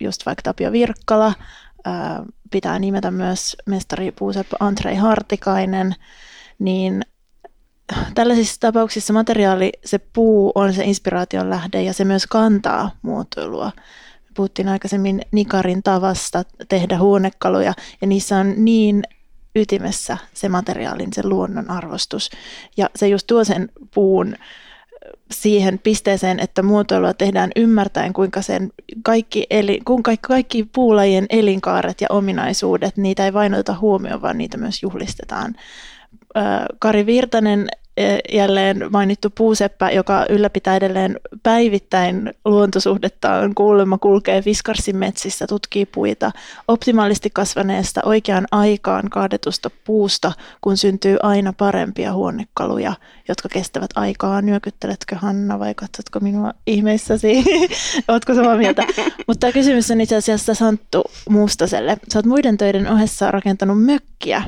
[0.00, 1.34] just vaikka Tapio Virkkala
[2.50, 5.94] pitää nimetä myös mestari puuseppä Andrei Hartikainen,
[6.58, 7.02] niin
[8.14, 13.72] tällaisissa tapauksissa materiaali, se puu on se inspiraation lähde ja se myös kantaa muotoilua
[14.38, 19.02] puhuttiin aikaisemmin Nikarin tavasta tehdä huonekaluja, ja niissä on niin
[19.56, 22.30] ytimessä se materiaalin, se luonnon arvostus.
[22.76, 24.34] Ja se just tuo sen puun
[25.30, 28.72] siihen pisteeseen, että muotoilua tehdään ymmärtäen, kuinka sen
[29.02, 34.56] kaikki, eli, kuinka kaikki puulajien elinkaaret ja ominaisuudet, niitä ei vain oteta huomioon, vaan niitä
[34.56, 35.54] myös juhlistetaan.
[36.78, 37.68] Kari Virtanen
[38.32, 46.30] jälleen mainittu puuseppä, joka ylläpitää edelleen päivittäin luontosuhdettaan, kuulemma kulkee Viskarsin metsissä, tutkii puita
[46.68, 52.92] optimaalisti kasvaneesta oikeaan aikaan kaadetusta puusta, kun syntyy aina parempia huonekaluja,
[53.28, 54.42] jotka kestävät aikaa.
[54.42, 57.44] Nyökytteletkö Hanna vai katsotko minua ihmeissäsi?
[58.08, 58.82] Oletko samaa mieltä?
[59.26, 61.96] Mutta tämä kysymys on itse asiassa Santtu Mustaselle.
[62.12, 64.42] Sä oot muiden töiden ohessa rakentanut mökkiä.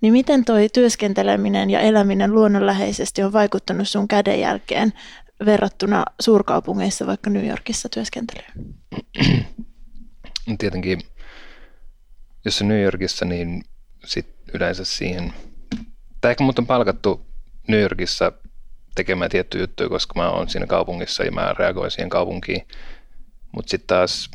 [0.00, 4.92] Niin miten toi työskenteleminen ja eläminen luonnonläheisesti on vaikuttanut sun kädenjälkeen
[5.44, 8.52] verrattuna suurkaupungeissa, vaikka New Yorkissa työskentelyyn?
[10.58, 11.00] Tietenkin,
[12.44, 13.62] jos on New Yorkissa, niin
[14.04, 15.32] sit yleensä siihen,
[16.20, 17.33] tai ehkä mut on palkattu
[17.68, 18.32] New Yorkissa
[18.94, 22.68] tekemään tiettyjä juttuja, koska mä oon siinä kaupungissa ja mä reagoin siihen kaupunkiin.
[23.52, 24.30] Mutta sitten taas,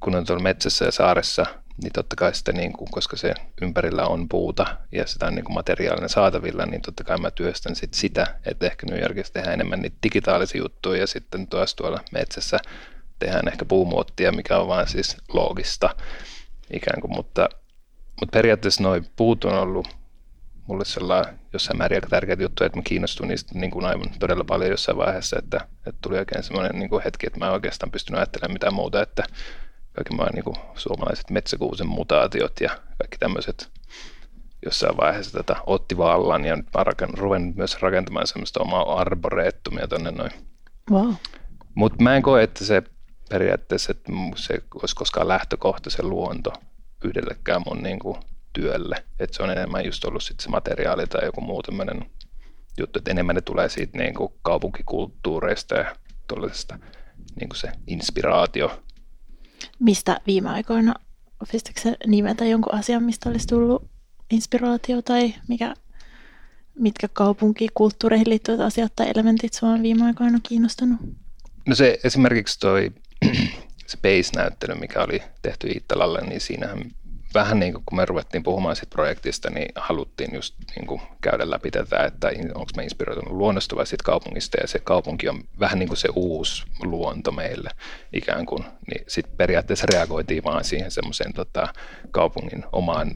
[0.00, 1.46] kun on tuolla metsässä ja saaressa,
[1.82, 5.44] niin totta kai sitten, niin kuin, koska se ympärillä on puuta ja sitä on niin
[5.44, 9.54] kuin materiaalinen saatavilla, niin totta kai mä työstän sit sitä, että ehkä New Yorkissa tehdään
[9.54, 12.58] enemmän niitä digitaalisia juttuja ja sitten tuossa tuolla metsässä
[13.18, 15.96] tehdään ehkä puumuottia, mikä on vaan siis loogista
[16.72, 17.48] ikään kuin, mutta,
[18.20, 19.88] mutta periaatteessa noin puut on ollut
[20.66, 24.44] mulle sellainen jossain määrin aika tärkeitä juttuja, että mä kiinnostuin niistä niin kuin aivan todella
[24.44, 27.92] paljon jossain vaiheessa, että, että tuli oikein semmoinen niin kuin hetki, että mä en oikeastaan
[27.92, 29.24] pystynyt ajattelemaan mitään muuta, että
[29.92, 33.70] kaikki maan niin kuin suomalaiset metsäkuusen mutaatiot ja kaikki tämmöiset
[34.64, 39.88] jossain vaiheessa tätä otti vallan ja nyt mä olen ruvennut myös rakentamaan semmoista omaa arboreettumia
[39.88, 40.30] tonne noin.
[40.90, 41.14] Wow.
[41.74, 42.82] Mutta mä en koe, että se
[43.28, 46.52] periaatteessa, että se olisi koskaan lähtökohta se luonto
[47.04, 48.16] yhdellekään mun niin kuin
[48.52, 49.04] työlle.
[49.18, 52.10] Että se on enemmän just ollut sit se materiaali tai joku muu tämmöinen
[52.78, 55.96] juttu, että enemmän ne tulee siitä niin kuin kaupunkikulttuureista ja
[56.28, 56.78] tuollaisesta
[57.40, 58.82] niin kuin se inspiraatio.
[59.78, 60.94] Mistä viime aikoina,
[61.52, 63.90] pystytkö nimetä jonkun asian, mistä olisi tullut
[64.30, 65.74] inspiraatio tai mikä,
[66.78, 71.00] mitkä kaupunkikulttuureihin liittyvät asiat tai elementit sinua on viime aikoina kiinnostanut?
[71.68, 72.92] No se esimerkiksi toi
[73.86, 76.78] se Base-näyttely, mikä oli tehty Iittalalle, niin siinähän
[77.34, 81.50] vähän niin kuin kun me ruvettiin puhumaan siitä projektista, niin haluttiin just niin kuin käydä
[81.50, 85.78] läpi tätä, että onko me inspiroitunut luonnosta vai siitä kaupungista, ja se kaupunki on vähän
[85.78, 87.70] niin kuin se uusi luonto meille
[88.12, 91.68] ikään kuin, niin sitten periaatteessa reagoitiin vaan siihen semmoiseen tota,
[92.10, 93.14] kaupungin omaan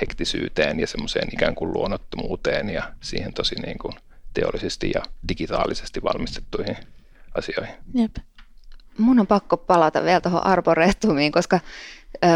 [0.00, 3.92] hektisyyteen ja semmoiseen ikään kuin luonnottomuuteen ja siihen tosi niin kuin
[4.34, 6.76] teollisesti ja digitaalisesti valmistettuihin
[7.34, 7.74] asioihin.
[7.94, 8.16] Jep.
[8.98, 11.60] Mun on pakko palata vielä tuohon arboretumiin, koska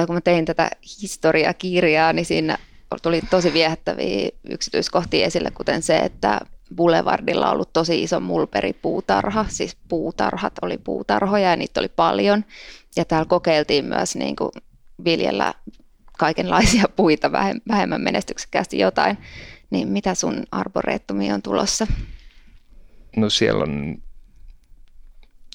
[0.06, 0.70] kun mä tein tätä
[1.02, 2.58] historiakirjaa, niin siinä
[3.02, 6.40] tuli tosi viehättäviä yksityiskohtia esille, kuten se, että
[6.74, 12.44] Boulevardilla on ollut tosi iso mulperipuutarha, siis puutarhat oli puutarhoja ja niitä oli paljon.
[12.96, 14.50] Ja täällä kokeiltiin myös niin kuin
[15.04, 15.54] viljellä
[16.18, 17.32] kaikenlaisia puita
[17.68, 19.18] vähemmän menestyksekkäästi jotain.
[19.70, 21.86] Niin mitä sun arboreettumi on tulossa?
[23.16, 24.02] No siellä on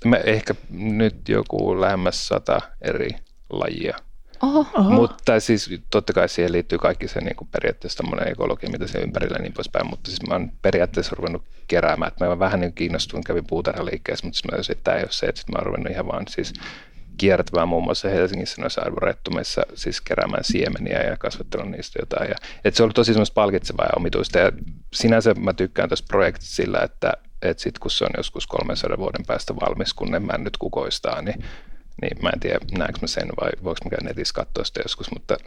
[0.05, 3.09] mä ehkä nyt joku lähemmäs sata eri
[3.49, 3.97] lajia
[4.41, 4.65] Oho.
[4.73, 4.89] Oho.
[4.89, 8.99] Mutta siis totta kai siihen liittyy kaikki se niin kuin periaatteessa tämmöinen ekologia, mitä se
[8.99, 13.23] ympärillä niin poispäin, mutta siis mä oon periaatteessa ruvennut keräämään, että mä vähän niin kiinnostuin,
[13.23, 16.07] kävin puutarhaliikkeessä, mutta siis mä että tämä ei ole se, että mä oon ruvennut ihan
[16.07, 16.53] vaan siis
[17.17, 22.29] kiertämään muun muassa Helsingissä noissa arborettumeissa siis keräämään siemeniä ja kasvattanut niistä jotain.
[22.29, 24.51] Ja, että se on ollut tosi semmoista palkitsevaa ja omituista ja
[24.93, 29.25] sinänsä mä tykkään tästä projektista sillä, että, että sit kun se on joskus 300 vuoden
[29.25, 31.43] päästä valmis, kun ne männyt kukoistaa, niin
[32.01, 35.11] niin mä en tiedä, näenkö mä sen vai voiko mä käydä netissä katsoa sitä joskus,
[35.11, 35.37] mutta,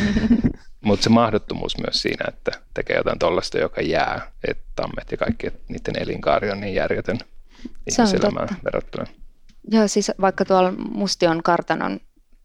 [0.84, 5.46] mutta se mahdottomuus myös siinä, että tekee jotain tollasta, joka jää, että tammet ja kaikki,
[5.46, 7.18] että niiden elinkaari on niin järjetön
[7.90, 9.06] ihmiselämään verrattuna.
[9.70, 12.00] Joo, siis vaikka tuolla Mustion kartanon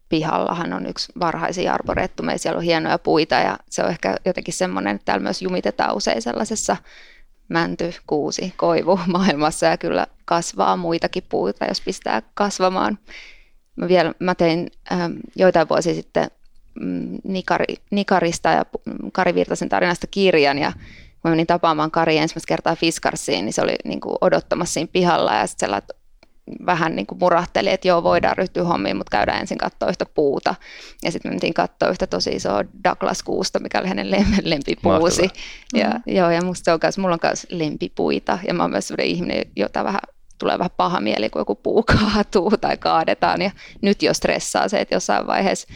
[0.08, 4.96] pihallahan on yksi varhaisia arborettumeja, siellä on hienoja puita ja se on ehkä jotenkin semmoinen,
[4.96, 6.76] että täällä myös jumitetaan usein sellaisessa
[7.48, 12.98] mänty, kuusi, koivu maailmassa ja kyllä kasvaa muitakin puita, jos pistää kasvamaan.
[13.76, 16.30] Mä, vielä, mä tein ähm, joitain vuosia sitten
[16.80, 18.64] mm, Nikari, Nikarista ja
[19.12, 20.72] Kari Virtasen tarinasta kirjan ja
[21.22, 25.34] kun menin tapaamaan Kari ensimmäistä kertaa Fiskarsiin, niin se oli niin kuin odottamassa siinä pihalla
[25.34, 25.70] ja sitten
[26.66, 30.54] vähän niin kuin murahteli, että joo, voidaan ryhtyä hommiin, mutta käydään ensin katsoa yhtä puuta.
[31.02, 34.10] Ja sitten me mentiin katsoa yhtä tosi isoa Douglas-kuusta, mikä oli hänen
[34.42, 35.28] lempipuusi.
[35.74, 36.14] Ja, mm-hmm.
[36.14, 39.44] joo, ja musta on kanssa, mulla on myös lempipuita, ja mä oon myös sellainen ihminen,
[39.56, 40.00] jota vähän
[40.38, 43.42] tulee vähän paha mieli, kun joku puu kaatuu tai kaadetaan.
[43.42, 43.50] Ja
[43.82, 45.68] nyt jo stressaa se, että jossain vaiheessa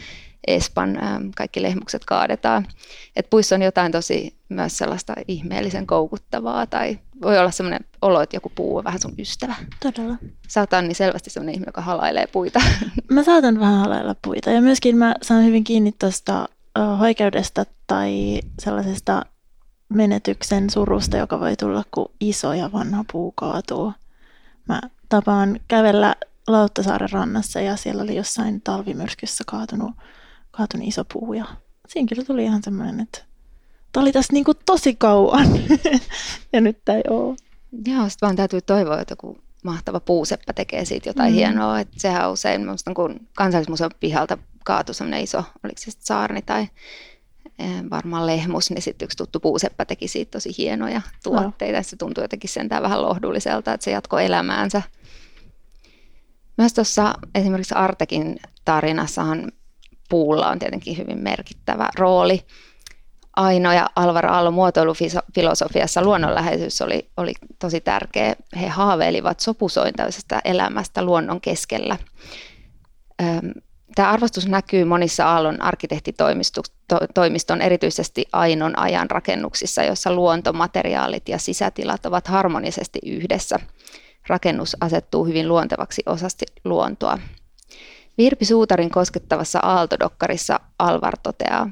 [0.47, 2.67] Espan ähm, kaikki lehmukset kaadetaan.
[3.15, 8.35] Et puissa on jotain tosi myös sellaista ihmeellisen koukuttavaa tai voi olla sellainen olo, että
[8.35, 9.55] joku puu on vähän sun ystävä.
[9.79, 10.17] Todella.
[10.47, 12.61] Sä oot niin selvästi sellainen ihminen, joka halailee puita.
[13.11, 16.49] Mä saatan vähän halailla puita ja myöskin mä saan hyvin kiinni tuosta
[16.99, 19.25] hoikeudesta tai sellaisesta
[19.89, 23.93] menetyksen surusta, joka voi tulla, kun iso ja vanha puu kaatuu.
[24.67, 26.15] Mä tapaan kävellä
[26.47, 29.91] Lauttasaaren rannassa ja siellä oli jossain talvimyrskyssä kaatunut,
[30.51, 31.45] kaatunut iso puu ja
[31.87, 33.30] siinä kyllä tuli ihan semmoinen, että
[33.91, 35.47] tämä oli tässä niin kuin tosi kauan
[36.53, 37.35] ja nyt tämä ei ole.
[37.87, 41.35] Joo, sitten vaan täytyy toivoa, että joku mahtava puuseppä tekee siitä jotain mm.
[41.35, 41.79] hienoa.
[41.79, 46.41] Että sehän on usein, muistan, kun kansallismuseon pihalta kaatui semmoinen iso, oliko se sitten saarni
[46.41, 46.67] tai
[47.59, 51.77] eh, varmaan lehmus, niin sitten yksi tuttu puuseppä teki siitä tosi hienoja tuotteita.
[51.77, 51.83] No.
[51.83, 54.81] Se tuntui jotenkin sentään vähän lohdulliselta, että se jatkoi elämäänsä.
[56.57, 59.51] Myös tuossa esimerkiksi Artekin tarinassahan
[60.09, 62.45] puulla on tietenkin hyvin merkittävä rooli.
[63.35, 68.35] Aino ja Alvar Aallon muotoilufilosofiassa luonnonläheisyys oli, oli tosi tärkeä.
[68.61, 71.97] He haaveilivat sopusointaisesta elämästä luonnon keskellä.
[73.95, 82.27] Tämä arvostus näkyy monissa Aallon arkkitehtitoimiston, erityisesti Ainon ajan rakennuksissa, joissa luontomateriaalit ja sisätilat ovat
[82.27, 83.59] harmonisesti yhdessä.
[84.27, 87.17] Rakennus asettuu hyvin luontevaksi osasti luontoa.
[88.17, 91.69] Virpi Suutarin koskettavassa Aaltodokkarissa Alvar toteaa,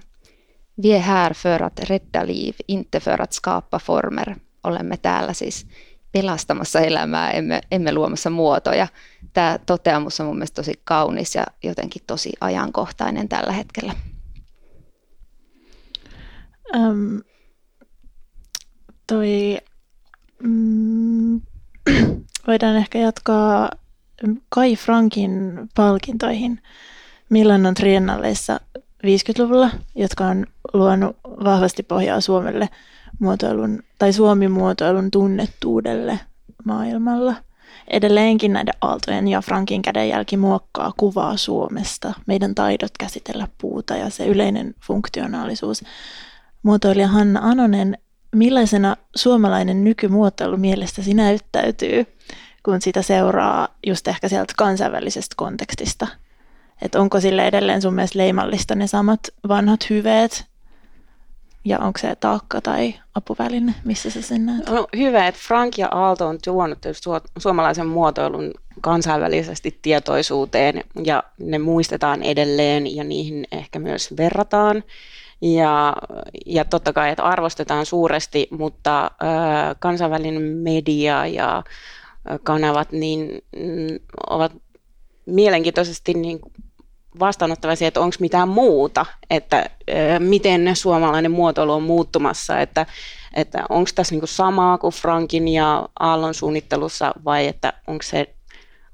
[0.81, 4.35] Vie här för att rädda liv, inte för att skapa former.
[4.63, 5.65] Olemme täällä siis
[6.11, 8.87] pelastamassa elämää, emme, emme luomassa muotoja.
[9.33, 13.93] Tämä toteamus on mun mielestä tosi kaunis ja jotenkin tosi ajankohtainen tällä hetkellä.
[16.75, 17.21] Um,
[19.07, 19.57] toi,
[20.43, 21.41] mm,
[22.47, 23.69] voidaan ehkä jatkaa
[24.49, 26.61] Kai Frankin palkintoihin
[27.29, 28.59] Milanon Triennaleissa
[29.05, 32.69] 50-luvulla, jotka on luonut vahvasti pohjaa Suomelle
[33.19, 36.19] muotoilun, tai Suomi-muotoilun tunnettuudelle
[36.65, 37.35] maailmalla.
[37.87, 44.27] Edelleenkin näiden aaltojen ja Frankin kädenjälki muokkaa kuvaa Suomesta, meidän taidot käsitellä puuta ja se
[44.27, 45.83] yleinen funktionaalisuus.
[46.63, 47.97] Muotoilija Hanna Anonen,
[48.35, 52.05] millaisena suomalainen nykymuotoilu mielestäsi näyttäytyy,
[52.63, 56.07] kun sitä seuraa just ehkä sieltä kansainvälisestä kontekstista?
[56.81, 60.45] Että onko sille edelleen sun mielestä leimallista ne samat vanhat hyveet,
[61.65, 64.69] ja onko se taakka tai apuväline, missä sä sen näet?
[64.69, 66.79] No, hyvä, että Frank ja Aalto on tuonut
[67.37, 74.83] suomalaisen muotoilun kansainvälisesti tietoisuuteen ja ne muistetaan edelleen ja niihin ehkä myös verrataan.
[75.41, 75.95] Ja,
[76.45, 81.63] ja totta kai, että arvostetaan suuresti, mutta äh, kansainvälinen media ja
[82.43, 84.51] kanavat niin, mm, ovat
[85.25, 86.39] mielenkiintoisesti niin
[87.19, 89.69] vastaanottavaisia, että onko mitään muuta, että
[90.19, 92.85] miten suomalainen muotoilu on muuttumassa, että,
[93.33, 98.35] että onko tässä niinku samaa kuin Frankin ja Aallon suunnittelussa vai että onko, se,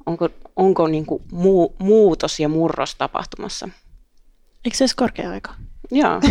[0.06, 3.70] onko, onko niinku muu, muutos ja murros tapahtumassa?
[4.66, 5.54] Eikö se olisi korkea aika?
[5.92, 6.22] Joo.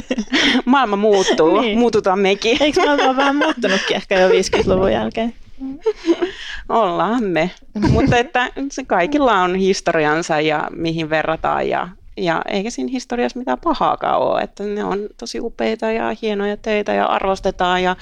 [0.64, 1.78] Maailma muuttuu, niin.
[1.78, 2.62] muututaan mekin.
[2.62, 5.34] Eikö maailma vähän muuttunutkin ehkä jo 50-luvun jälkeen?
[6.68, 7.50] Ollaan me,
[7.90, 13.58] mutta että se kaikilla on historiansa ja mihin verrataan ja, ja eikä siinä historiassa mitään
[13.58, 17.96] pahaakaan ole, että ne on tosi upeita ja hienoja töitä ja arvostetaan ja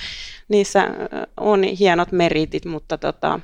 [0.48, 0.88] niissä
[1.36, 3.40] on hienot meritit, mutta tota,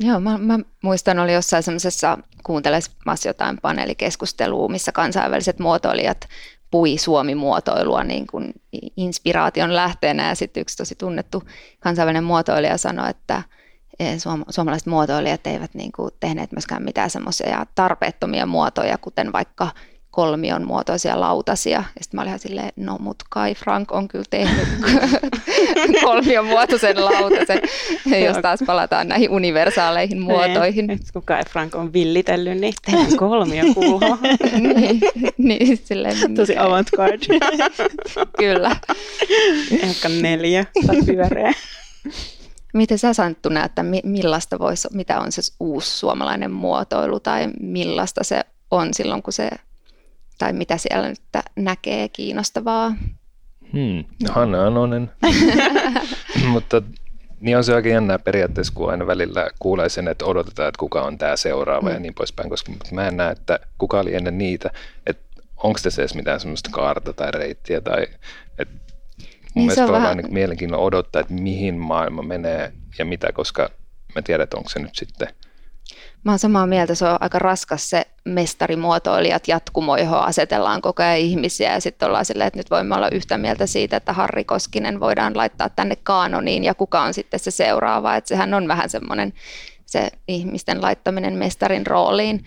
[0.00, 6.28] Joo, mä, mä muistan, oli jossain semmoisessa kuuntelemassa jotain paneelikeskustelua, missä kansainväliset muotoilijat
[6.74, 8.52] pui Suomi-muotoilua niin kuin
[8.96, 10.28] inspiraation lähteenä.
[10.28, 11.42] Ja sitten yksi tosi tunnettu
[11.80, 13.42] kansainvälinen muotoilija sanoi, että
[13.98, 14.04] e,
[14.50, 19.68] suomalaiset muotoilijat eivät niin kuin tehneet myöskään mitään semmoisia tarpeettomia muotoja, kuten vaikka
[20.14, 21.78] kolmion muotoisia lautasia.
[21.78, 24.68] Ja sitten mä olin ihan silleen, no mut Kai Frank on kyllä tehnyt
[26.04, 27.60] kolmion muotoisen lautasen,
[28.24, 30.26] jos taas palataan näihin universaaleihin niin.
[30.26, 30.86] muotoihin.
[30.86, 33.64] Niin, kun Kai Frank on villitellyt, niin tehdään kolmio
[34.60, 35.00] niin,
[35.38, 37.26] niin, silleen, Tosi avantgarde.
[38.38, 38.76] kyllä.
[39.82, 41.52] Ehkä neljä tai pyöreä.
[42.74, 48.24] Miten sä Santtu näet, että millaista voisi, mitä on se uusi suomalainen muotoilu tai millaista
[48.24, 49.50] se on silloin, kun se
[50.38, 51.20] tai mitä siellä nyt
[51.56, 52.94] näkee kiinnostavaa.
[53.72, 54.04] Hmm.
[54.28, 55.10] Hanna Anonen.
[56.52, 56.82] Mutta
[57.40, 61.02] niin on se aika jännää periaatteessa, kun aina välillä kuulee sen, että odotetaan, että kuka
[61.02, 61.94] on tämä seuraava mm.
[61.94, 64.70] ja niin poispäin, koska mä en näe, että kuka oli ennen niitä,
[65.06, 68.02] että onko tässä edes mitään semmoista kaarta tai reittiä tai
[68.58, 73.32] että mun niin mielestä on vähän niin mielenkiinnolla odottaa, että mihin maailma menee ja mitä,
[73.32, 73.70] koska
[74.14, 75.28] mä tiedän, että onko se nyt sitten
[76.24, 81.18] Mä oon samaa mieltä, se on aika raskas se mestarimuotoilijat jatkumo, johon asetellaan koko ajan
[81.18, 85.00] ihmisiä ja sitten ollaan silleen, että nyt voimme olla yhtä mieltä siitä, että Harri Koskinen
[85.00, 89.32] voidaan laittaa tänne kaanoniin ja kuka on sitten se seuraava, että sehän on vähän semmoinen
[89.86, 92.44] se ihmisten laittaminen mestarin rooliin,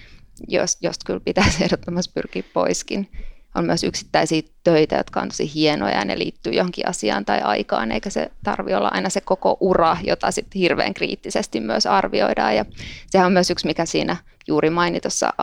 [0.48, 3.10] jos, josta kyllä pitäisi ehdottomasti pyrkiä poiskin.
[3.58, 7.92] On myös yksittäisiä töitä, jotka on tosi hienoja ja ne liittyy johonkin asiaan tai aikaan,
[7.92, 12.56] eikä se tarvi olla aina se koko ura, jota sitten hirveän kriittisesti myös arvioidaan.
[12.56, 12.66] Ja
[13.08, 15.34] sehän on myös yksi, mikä siinä juuri mainitussa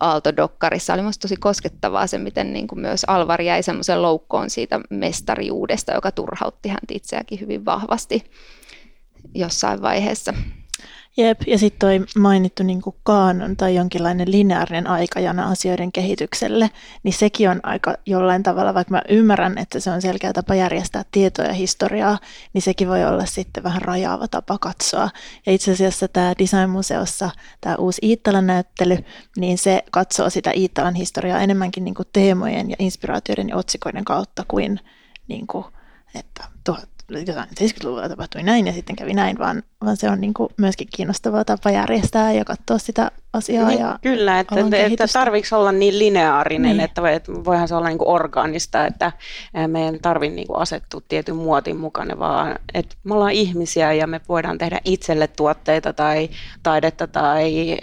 [0.00, 4.80] Aalto-dokkarissa oli minusta tosi koskettavaa se, miten niin kuin myös Alvar jäi semmoisen loukkoon siitä
[4.90, 8.24] mestariuudesta, joka turhautti häntä itseäkin hyvin vahvasti
[9.34, 10.34] jossain vaiheessa.
[11.16, 16.70] Jep, ja sitten toi mainittu niin kaanon tai jonkinlainen lineaarinen aikajana asioiden kehitykselle,
[17.02, 21.04] niin sekin on aika jollain tavalla, vaikka mä ymmärrän, että se on selkeä tapa järjestää
[21.10, 22.18] tietoa ja historiaa,
[22.52, 25.10] niin sekin voi olla sitten vähän rajaava tapa katsoa.
[25.46, 28.98] Ja itse asiassa tämä Designmuseossa, tämä uusi Iittalan näyttely,
[29.36, 34.80] niin se katsoo sitä Iittalan historiaa enemmänkin niin teemojen ja inspiraatioiden ja otsikoiden kautta kuin,
[35.28, 35.64] niin kuin
[36.14, 36.44] että
[37.10, 40.88] jotain 70-luvulla tapahtui näin ja sitten kävi näin, vaan, vaan se on niin kuin myöskin
[40.96, 43.68] kiinnostava tapa järjestää ja katsoa sitä asiaa.
[43.68, 46.80] Niin, ja kyllä, että, että tarviiko olla niin lineaarinen, niin.
[46.80, 49.12] Että, että voihan se olla niin kuin orgaanista, että
[49.66, 54.20] meidän tarvitse niin kuin asettua tietyn muotin mukana, vaan että me ollaan ihmisiä ja me
[54.28, 56.28] voidaan tehdä itselle tuotteita tai
[56.62, 57.76] taidetta tai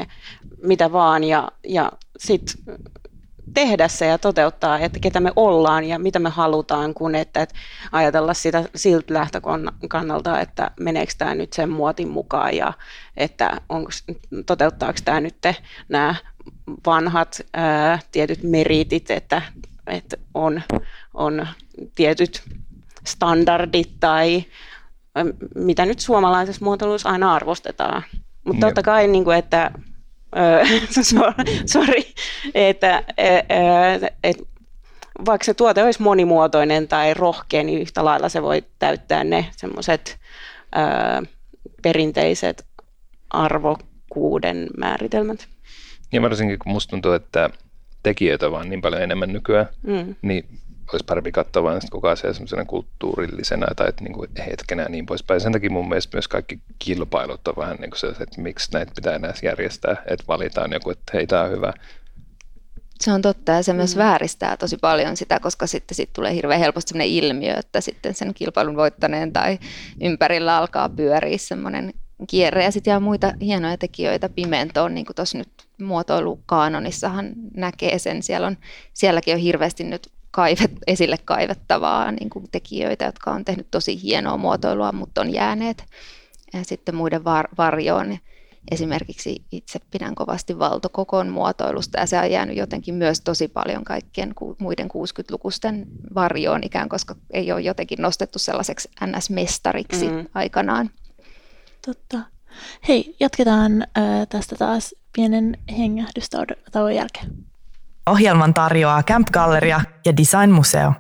[0.64, 2.56] mitä vaan ja, ja sitten
[3.54, 7.56] tehdä se ja toteuttaa, että ketä me ollaan ja mitä me halutaan, kun että, että
[7.92, 12.74] ajatella sitä siltä lähtökannalta, että meneekö tämä nyt sen muotin mukaan ja
[13.18, 13.90] että onko,
[14.46, 15.36] toteuttaako tämä nyt
[15.90, 16.16] nämä
[16.86, 19.42] vanhat ää, tietyt meritit, että,
[19.88, 20.62] että on,
[21.14, 21.48] on
[21.96, 22.44] tietyt
[23.08, 24.44] standardit tai
[25.56, 28.04] mitä nyt suomalaisessa muotoilussa aina arvostetaan.
[28.46, 29.72] Mutta totta kai, niin kuin, että
[31.66, 32.02] sorry,
[32.56, 33.04] että
[34.24, 34.38] et,
[35.26, 40.20] vaikka se tuote olisi monimuotoinen tai rohkea, niin yhtä lailla se voi täyttää ne semmoiset
[41.82, 42.66] perinteiset
[43.30, 45.48] arvokkuuden määritelmät.
[46.12, 47.50] Ja varsinkin kun musta tuntuu, että
[48.04, 50.16] tekijöitä on vaan niin paljon enemmän nykyään, mm.
[50.22, 50.46] niin
[50.94, 55.06] olisi parempi katsoa vain koko asia semmoisena kulttuurillisena tai että niin kuin hetkenä ja niin
[55.06, 55.42] poispäin.
[55.42, 58.92] Sen takia mun mielestä myös kaikki kilpailut on vähän niin kuin se, että miksi näitä
[58.96, 61.74] pitää enää järjestää, että valitaan joku, että hei, tämä on hyvä.
[63.00, 64.00] Se on totta ja se myös mm.
[64.00, 68.34] vääristää tosi paljon sitä, koska sitten sit tulee hirveän helposti sellainen ilmiö, että sitten sen
[68.34, 69.60] kilpailun voittaneen tai
[70.02, 71.94] ympärillä alkaa pyöriä semmoinen
[72.28, 75.50] kierre ja sitten jää muita hienoja tekijöitä pimentoon, niin kuin tuossa nyt
[75.82, 78.24] muotoilukaanonissahan näkee sen.
[78.24, 78.58] Siellä on,
[78.94, 84.38] sielläkin on hirveästi nyt kaivet, esille kaivettavaa niin kuin tekijöitä, jotka on tehnyt tosi hienoa
[84.38, 85.86] muotoilua, mutta on jääneet
[86.54, 88.18] ja sitten muiden var, varjoon.
[88.72, 94.34] Esimerkiksi itse pidän kovasti valtokokon muotoilusta ja se on jäänyt jotenkin myös tosi paljon kaikkien
[94.60, 100.28] muiden 60-lukusten varjoon ikään, koska ei ole jotenkin nostettu sellaiseksi NS-mestariksi mm.
[100.34, 100.90] aikanaan.
[101.86, 102.18] Totta.
[102.88, 107.51] Hei, jatketaan äh, tästä taas pienen hengähdystauon jälkeen.
[108.10, 110.94] Ohjelman tarjoaa Camp Galleria ja Design Museo.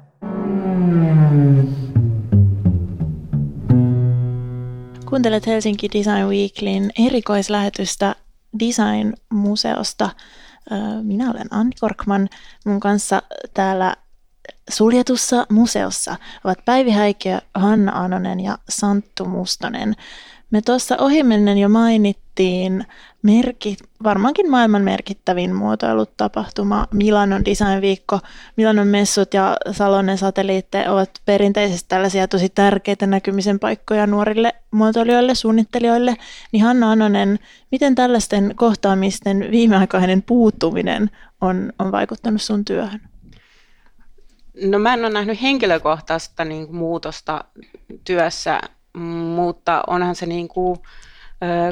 [5.09, 8.15] Kuuntelet Helsinki Design Weeklyn erikoislähetystä
[8.59, 10.09] Design Museosta.
[11.03, 12.29] Minä olen Anni Korkman.
[12.65, 13.21] Mun kanssa
[13.53, 13.95] täällä
[14.69, 19.95] suljetussa museossa ovat Päivi Häikö, Hanna Anonen ja Santtu Mustonen.
[20.51, 22.85] Me tuossa ohimennen jo mainittiin
[23.22, 28.19] merkit, varmaankin maailman merkittävin muotoilutapahtuma Milanon Design Viikko.
[28.57, 36.15] Milanon messut ja Salonen satelliitte ovat perinteisesti tällaisia tosi tärkeitä näkymisen paikkoja nuorille muotoilijoille, suunnittelijoille.
[36.51, 37.39] Niin Hanna Anonen,
[37.72, 41.09] miten tällaisten kohtaamisten viimeaikainen puuttuminen
[41.41, 43.01] on, on vaikuttanut sun työhön?
[44.63, 47.45] No mä en ole nähnyt henkilökohtaista niin muutosta
[48.03, 48.61] työssä
[49.36, 50.78] mutta onhan se niin kuin,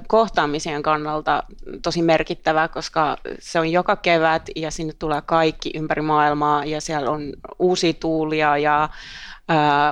[0.08, 1.44] kohtaamisen kannalta
[1.82, 7.12] tosi merkittävä, koska se on joka kevät ja sinne tulee kaikki ympäri maailmaa ja siellä
[7.12, 8.90] on uusia tuulia ja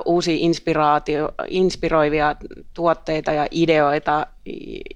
[0.06, 2.36] uusia inspiraatio, inspiroivia
[2.74, 4.28] tuotteita ja ideoita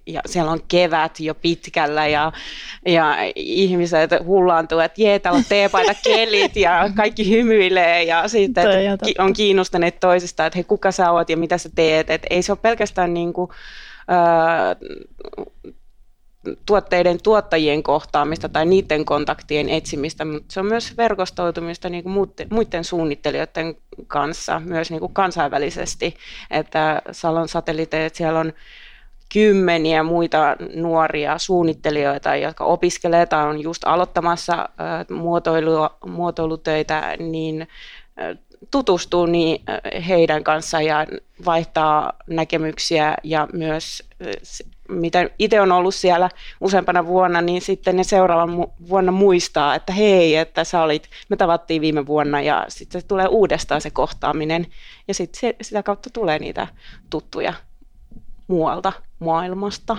[0.08, 2.32] ja siellä on kevät jo pitkällä ja,
[2.86, 8.66] ja ihmiset hullaantuu, että jee, täällä on teepaita kelit ja kaikki hymyilee ja sitten
[9.18, 12.10] on kiinnostuneet toisista, että hei, kuka sä oot ja mitä sä teet.
[12.10, 13.52] Että ei se ole pelkästään niin kuin,
[16.66, 22.84] tuotteiden tuottajien kohtaamista tai niiden kontaktien etsimistä, mutta se on myös verkostoitumista niin kuin muiden
[22.84, 23.76] suunnittelijoiden
[24.08, 26.16] kanssa, myös niin kuin kansainvälisesti.
[26.52, 28.54] Että Salon satelliiteet, siellä on
[29.34, 34.70] kymmeniä muita nuoria suunnittelijoita, jotka opiskelee tai on just aloittamassa
[35.10, 37.68] muotoilua, muotoilutöitä, niin
[38.72, 39.64] tutustuu niin
[40.08, 41.08] heidän kanssaan ja
[41.46, 44.04] vaihtaa näkemyksiä ja myös
[44.90, 46.30] mitä itse on ollut siellä
[46.62, 51.82] useampana vuonna, niin sitten ne seuraavan vuonna muistaa, että hei, että sä olit, me tavattiin
[51.82, 54.68] viime vuonna ja sitten tulee uudestaan se kohtaaminen
[55.08, 56.68] ja sitten sitä kautta tulee niitä
[57.10, 57.54] tuttuja
[58.48, 59.98] muualta maailmasta.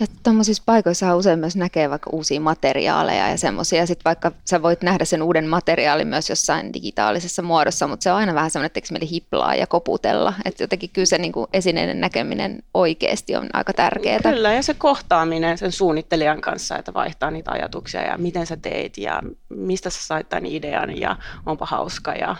[0.00, 3.86] Ja tuommoisissa paikoissa usein myös näkee vaikka uusia materiaaleja ja semmoisia.
[3.86, 8.18] Sitten vaikka sä voit nähdä sen uuden materiaalin myös jossain digitaalisessa muodossa, mutta se on
[8.18, 10.34] aina vähän semmoinen, että meillä hiplaa ja koputella.
[10.44, 14.20] Että jotenkin kyllä se niin kuin esineiden näkeminen oikeasti on aika tärkeää.
[14.22, 18.98] Kyllä, ja se kohtaaminen sen suunnittelijan kanssa, että vaihtaa niitä ajatuksia ja miten sä teit
[18.98, 22.36] ja mistä sä sait tämän idean ja onpa hauska ja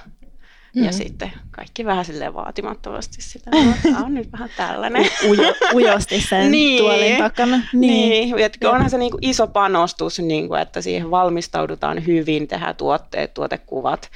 [0.79, 0.85] Mm.
[0.85, 5.07] Ja sitten kaikki vähän silleen vaatimattomasti sitä, että on nyt vähän tällainen.
[5.29, 6.79] Ujo, ujosti sen niin.
[6.79, 7.61] tuolin takana.
[7.73, 8.39] Niin, niin.
[8.39, 13.35] Että onhan se niin kuin iso panostus, niin kuin, että siihen valmistaudutaan hyvin, tehdään tuotteet,
[13.35, 14.11] tuotekuvat.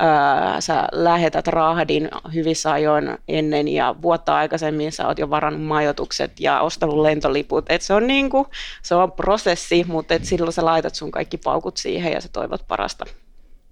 [0.00, 6.40] Öö, sä lähetät rahdin hyvissä ajoin ennen ja vuotta aikaisemmin sä oot jo varannut majoitukset
[6.40, 7.64] ja ostanut lentoliput.
[7.68, 8.46] Et se, on niin kuin,
[8.82, 12.68] se on prosessi, mutta et silloin sä laitat sun kaikki paukut siihen ja sä toivot
[12.68, 13.04] parasta.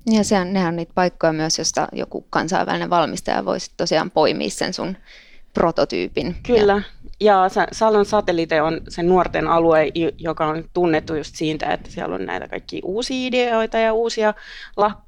[0.07, 4.51] Ja se on, nehän on niitä paikkoja myös, josta joku kansainvälinen valmistaja voisi tosiaan poimia
[4.51, 4.96] sen sun
[5.55, 6.36] prototyypin.
[6.46, 6.82] Kyllä,
[7.20, 9.86] ja, ja Salon satelliite on se nuorten alue,
[10.18, 14.34] joka on tunnettu just siitä, että siellä on näitä kaikki uusia ideoita ja uusia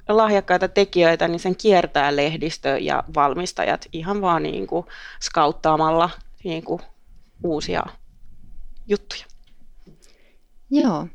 [0.09, 4.85] lahjakkaita tekijöitä, niin sen kiertää lehdistö ja valmistajat ihan vaan niin kuin
[5.21, 6.09] skauttaamalla
[6.43, 6.81] niin kuin
[7.43, 7.83] uusia
[8.87, 9.25] juttuja.
[10.69, 11.07] Joo.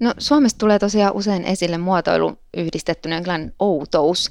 [0.00, 4.30] No Suomessa tulee tosiaan usein esille muotoilu yhdistettynä jonkinlainen outous.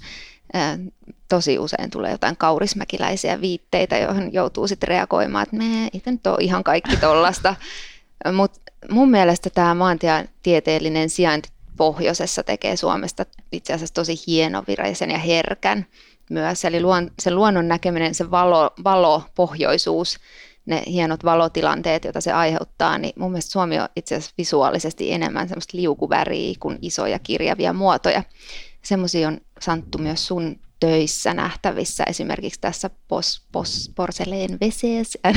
[1.29, 6.37] Tosi usein tulee jotain kaurismäkiläisiä viitteitä, joihin joutuu sitten reagoimaan, että me itse nyt ole
[6.39, 7.55] ihan kaikki tollasta.
[8.35, 8.59] Mutta
[8.89, 15.85] mun mielestä tämä maantieteellinen sijainti pohjoisessa tekee Suomesta itse asiassa tosi hienoviraisen ja herkän
[16.29, 16.65] myös.
[16.65, 20.19] Eli luon, se luonnon näkeminen, se valo, valo pohjoisuus
[20.65, 25.49] ne hienot valotilanteet, joita se aiheuttaa, niin mun mielestä Suomi on itse asiassa visuaalisesti enemmän
[25.49, 28.23] semmoista liukuväriä kuin isoja kirjavia muotoja.
[28.83, 35.35] Semmoisia on Santtu myös sun töissä nähtävissä, esimerkiksi tässä pos, pos, Porceleen Veses and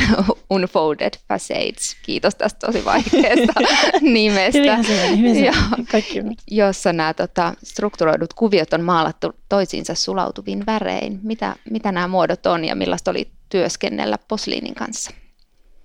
[0.51, 1.97] Unfolded Facades.
[2.03, 3.53] Kiitos tästä tosi vaikeasta
[4.01, 4.77] nimestä.
[5.17, 5.53] Hyvin
[5.91, 6.23] Kaikki.
[6.51, 11.21] Jossa nämä tota, strukturoidut kuviot on maalattu toisiinsa sulautuvin värein.
[11.23, 15.11] Mitä, mitä nämä muodot on ja millaista oli työskennellä posliinin kanssa?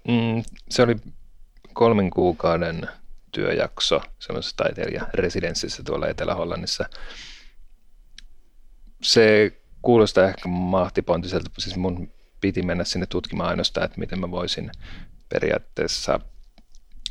[0.07, 0.95] Mm, se oli
[1.73, 2.87] kolmen kuukauden
[3.31, 6.85] työjakso semmoisessa taiteilijaresidenssissä tuolla Etelä-Hollannissa.
[9.03, 9.51] Se
[9.81, 12.11] kuulostaa ehkä mahtipontiselta, siis mun
[12.41, 14.71] piti mennä sinne tutkimaan ainoastaan, että miten mä voisin
[15.29, 16.19] periaatteessa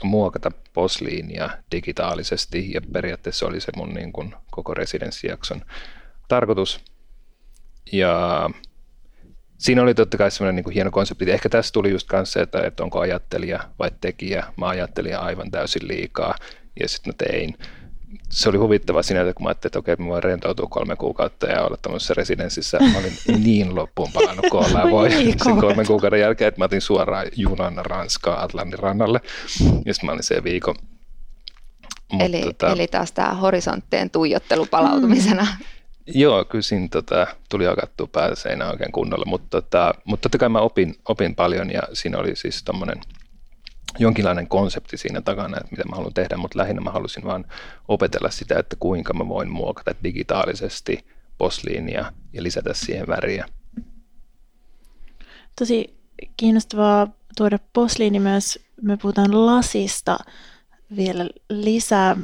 [0.03, 5.63] muokata posliinia digitaalisesti ja periaatteessa oli se mun niin kuin koko residenssijakson
[6.29, 6.81] tarkoitus.
[7.93, 8.51] Ja
[9.63, 11.31] siinä oli totta kai semmoinen niin kuin hieno konsepti.
[11.31, 14.45] Ehkä tässä tuli just kanssa se, että, että onko ajattelija vai tekijä.
[14.57, 16.35] Mä ajattelin aivan täysin liikaa
[16.81, 17.59] ja sitten mä tein.
[18.31, 21.47] Se oli huvittava siinä, että kun mä ajattelin, että okei, mä voin rentoutua kolme kuukautta
[21.47, 22.79] ja olla tämmöisessä residenssissä.
[22.79, 25.11] Mä olin niin loppuun palannut kun ollaan voi
[25.45, 29.21] sen kolmen kuukauden jälkeen, että mä otin suoraan junan Ranskaa Atlantin rannalle.
[29.87, 30.75] Ja sitten mä olin se viikon
[32.21, 32.73] eli, tota...
[32.73, 35.65] eli taas tämä horisonttien tuijottelu palautumisena mm.
[36.07, 40.49] Joo, kyllä siinä tota, tuli hakattua päätä seinään oikein kunnolla, mutta, tota, mutta totta kai
[40.49, 43.01] mä opin, opin paljon ja siinä oli siis tommonen
[43.99, 47.45] jonkinlainen konsepti siinä takana, että mitä mä haluan tehdä, mutta lähinnä mä halusin vaan
[47.89, 51.07] opetella sitä, että kuinka mä voin muokata digitaalisesti
[51.39, 53.47] posliinia ja lisätä siihen väriä.
[55.59, 55.99] Tosi
[56.37, 60.19] kiinnostavaa tuoda posliini myös, me puhutaan lasista
[60.97, 62.17] vielä lisää.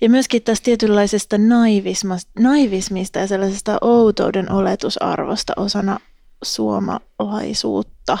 [0.00, 1.36] Ja myöskin tästä tietynlaisesta
[2.38, 5.98] naivismista ja sellaisesta outouden oletusarvosta osana
[6.44, 8.18] suomalaisuutta.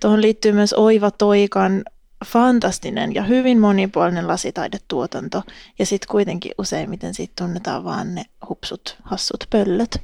[0.00, 1.84] Tuohon liittyy myös Oiva Toikan
[2.26, 5.42] fantastinen ja hyvin monipuolinen lasitaidetuotanto.
[5.78, 10.00] Ja sitten kuitenkin useimmiten siitä tunnetaan vaan ne hupsut, hassut pöllöt.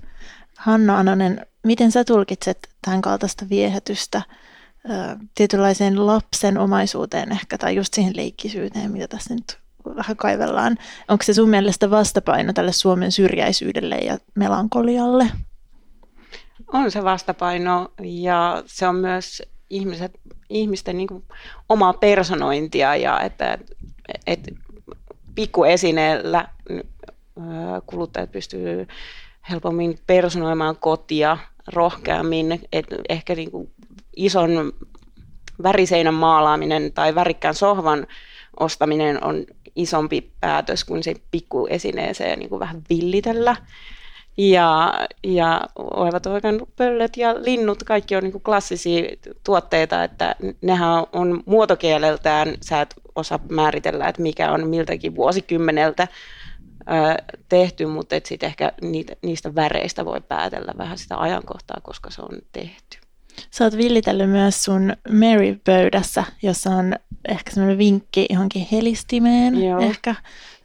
[0.59, 4.23] Hanna Anonen, miten sä tulkitset tämän kaltaista viehätystä
[5.35, 9.60] tietynlaiseen lapsen omaisuuteen ehkä, tai just siihen leikkisyyteen, mitä tässä nyt
[9.97, 10.77] vähän kaivellaan.
[11.09, 15.31] Onko se sun mielestä vastapaino tälle Suomen syrjäisyydelle ja melankolialle?
[16.73, 21.25] On se vastapaino ja se on myös ihmiset, ihmisten niin kuin
[21.69, 23.59] omaa personointia ja että
[24.27, 24.49] et,
[25.35, 26.49] pikkuesineellä
[27.87, 28.87] kuluttajat pystyy
[29.51, 33.71] helpommin personoimaan kotia rohkeammin, että ehkä niin kuin
[34.17, 34.73] ison
[35.63, 38.07] väriseinän maalaaminen tai värikkään sohvan
[38.61, 39.45] ostaminen on
[39.77, 43.57] isompi päätös kuin se pikkuesineeseen niin kuin vähän villitellä.
[44.37, 44.95] Ja,
[45.25, 49.03] ja oivat oikein pöllöt ja linnut, kaikki on niin kuin klassisia
[49.45, 56.09] tuotteita, että nehän on muotokieleltään, sä et osaa määritellä, että mikä on miltäkin vuosikymmeneltä
[57.49, 62.39] tehty, mutta sitten ehkä niitä, niistä väreistä voi päätellä vähän sitä ajankohtaa, koska se on
[62.53, 62.90] tehty.
[63.61, 66.95] Sä oot villitellyt myös sun Mary-pöydässä, jossa on
[67.29, 69.81] ehkä semmoinen vinkki johonkin helistimeen, Joo.
[69.81, 70.11] ehkä,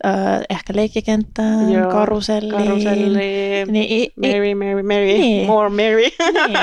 [0.06, 2.64] äh, ehkä leikkikenttään, Joo, karuselliin.
[2.64, 5.48] Karuselli, niin, i, Mary, Mary, Mary, niin.
[5.48, 6.04] more Mary.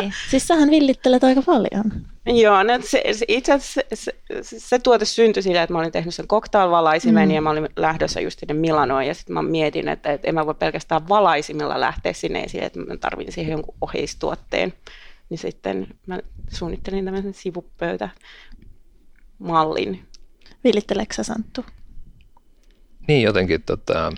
[0.01, 0.13] niin.
[0.31, 1.85] Siis sähän villittelet aika paljon.
[2.27, 4.13] Joo, no se, se, itse asiassa se,
[4.43, 7.35] se, se tuote syntyi sillä, että mä olin tehnyt sen cocktail-valaisimen mm.
[7.35, 10.47] ja mä olin lähdössä just sinne Milanoon ja sitten mä mietin, että, että en mä
[10.47, 14.73] voi pelkästään valaisimella lähteä sinne esille, että mä tarvitsin siihen jonkun oheistuotteen
[15.31, 16.19] niin sitten mä
[16.49, 18.09] suunnittelin tämmöisen sivupöytä
[19.39, 20.07] mallin.
[20.65, 21.65] Villitteleekö sä Santtu?
[23.09, 24.13] Niin jotenkin tota,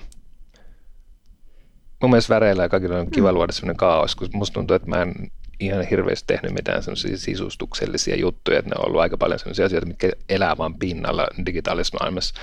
[2.03, 3.35] mun mielestä väreillä ja kaikilla on kiva mm.
[3.35, 5.15] luoda semmoinen kaos, kun musta tuntuu, että mä en
[5.61, 9.87] ihan hirveästi tehnyt mitään semmoisia sisustuksellisia juttuja, että ne on ollut aika paljon semmoisia asioita,
[9.87, 12.35] mitkä elää vaan pinnalla digitaalisessa maailmassa.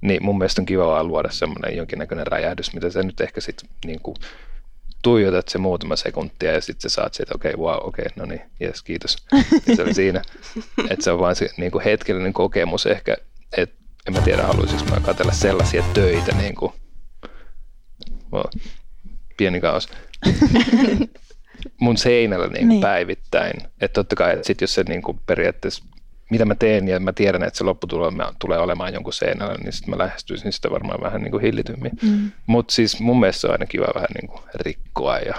[0.00, 3.70] Niin mun mielestä on kiva vaan luoda semmoinen jonkinnäköinen räjähdys, mitä se nyt ehkä sitten
[3.86, 4.16] niin kuin
[5.02, 8.24] tuijotat se muutama sekuntia ja sitten sä saat sieltä, okei, okay, wow, okei, okay, no
[8.24, 9.16] niin, jes, kiitos.
[9.66, 10.22] Ja se oli siinä.
[10.90, 13.16] Että se on vaan se niin kuin hetkellinen kokemus ehkä,
[13.56, 13.76] että
[14.06, 16.72] en mä tiedä, haluaisinko mä katsella sellaisia töitä, niin kuin,
[18.32, 18.44] wow,
[19.36, 19.88] pieni kaos,
[21.80, 22.80] mun seinällä niin kuin niin.
[22.80, 23.60] päivittäin.
[23.80, 25.84] Että totta kai, että sit jos se niin kuin periaatteessa
[26.30, 29.90] mitä mä teen ja mä tiedän, että se lopputulema tulee olemaan jonkun seinällä, niin sitten
[29.90, 31.92] mä lähestyisin sitä varmaan vähän niin kuin hillitymmin.
[32.02, 32.30] Mm.
[32.46, 35.34] Mutta siis mun mielestä se on aina kiva vähän niin kuin rikkoa ja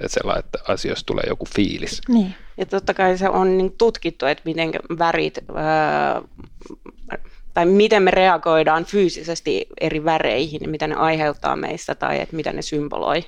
[0.00, 2.00] että sellainen, että asioista tulee joku fiilis.
[2.08, 2.34] Niin.
[2.56, 6.22] Ja totta kai se on niin tutkittu, että miten värit, ää,
[7.54, 12.62] tai miten me reagoidaan fyysisesti eri väreihin, mitä ne aiheuttaa meistä tai että mitä ne
[12.62, 13.24] symboloi.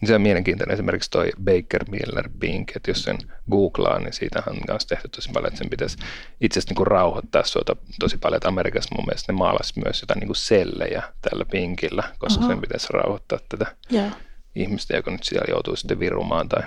[0.00, 3.18] Niin se on mielenkiintoinen esimerkiksi toi Baker Miller Pink, että jos sen
[3.50, 5.98] googlaa, niin siitä on myös tehty tosi paljon, että sen pitäisi
[6.40, 10.20] itse asiassa niin rauhoittaa suota tosi paljon, että Amerikassa mun mielestä ne maalasi myös jotain
[10.20, 12.50] niin kuin sellejä tällä pinkillä, koska Aha.
[12.50, 14.16] sen pitäisi rauhoittaa tätä yeah.
[14.54, 16.62] ihmistä, joka nyt siellä joutuu sitten virumaan tai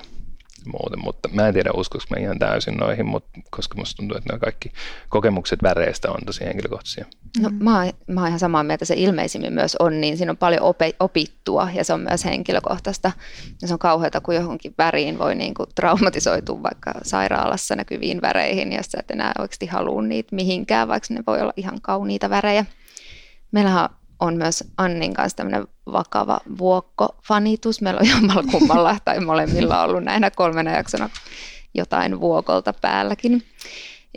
[0.66, 4.30] muuten, mutta mä en tiedä uskoiko mä ihan täysin noihin, mutta koska musta tuntuu, että
[4.30, 4.72] nämä kaikki
[5.09, 7.05] kokemukset väreistä on tosi henkilökohtaisia.
[7.39, 10.38] No, mä, oon, mä oon ihan samaa mieltä, se ilmeisimmin myös on, niin siinä on
[10.38, 13.11] paljon ope, opittua ja se on myös henkilökohtaista.
[13.61, 18.84] Ja se on kauheata, kun johonkin väriin voi niin traumatisoitua vaikka sairaalassa näkyviin väreihin, ja
[18.84, 22.66] sä et enää oikeasti halua niitä mihinkään, vaikka ne voi olla ihan kauniita värejä.
[23.51, 23.89] Meillähän
[24.20, 27.82] on myös Annin kanssa tämmöinen vakava vuokko-fanitus.
[27.82, 31.09] Meillä on jommalla kummalla tai molemmilla ollut näinä kolmena jaksona
[31.74, 33.43] jotain vuokolta päälläkin.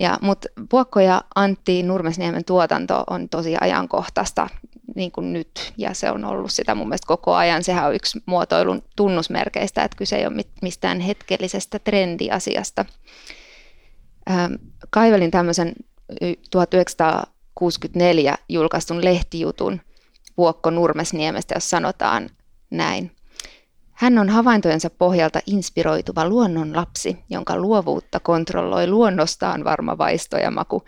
[0.01, 4.49] Ja, mutta Vuokko ja Antti Nurmesniemen tuotanto on tosi ajankohtaista
[4.95, 7.65] niin kuin nyt, ja se on ollut sitä mun mielestä koko ajan.
[7.65, 12.85] Sehän on yksi muotoilun tunnusmerkeistä, että kyse ei ole mistään hetkellisestä trendiasiasta.
[14.91, 15.73] Kaivelin tämmöisen
[17.59, 19.81] 1964 julkaistun lehtijutun,
[20.37, 22.31] Vuokko Nurmesniemestä, jos sanotaan
[22.71, 23.13] näin.
[23.93, 30.85] Hän on havaintojensa pohjalta inspiroituva luonnonlapsi, jonka luovuutta kontrolloi luonnostaan varma vaisto ja maku.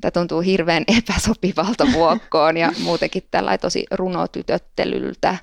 [0.00, 5.36] Tämä tuntuu hirveän epäsopivalta vuokkoon ja muutenkin tällä tosi runotytöttelyltä.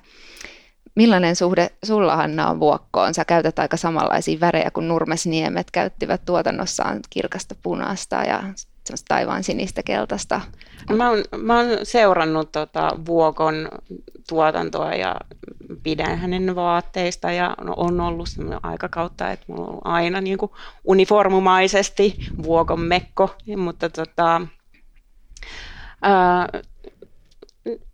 [0.94, 3.14] Millainen suhde sulla Hanna on vuokkoon?
[3.14, 8.42] Sä käytät aika samanlaisia värejä kuin Nurmesniemet käyttivät tuotannossaan kirkasta punaista ja
[9.08, 10.40] taivaan sinistä keltaista.
[10.96, 13.68] Mä oon, mä oon seurannut tota Vuokon
[14.28, 15.16] tuotantoa ja
[15.82, 18.28] pidän hänen vaatteista ja on ollut
[18.62, 20.52] aikakautta, että mulla on aina niin kuin
[20.84, 24.40] uniformumaisesti Vuokon mekko, mutta tota,
[26.02, 26.48] ää,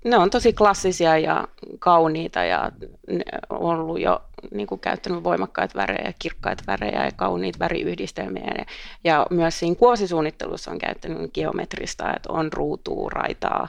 [0.05, 2.73] ne on tosi klassisia ja kauniita ja
[3.11, 8.53] ne on ollut jo niin kuin käyttänyt voimakkaita värejä, kirkkaita värejä ja kauniita väriyhdistelmiä.
[8.59, 8.65] Ja,
[9.05, 13.69] ja myös siinä kuosisuunnittelussa on käyttänyt geometrista, että on ruutua, raitaa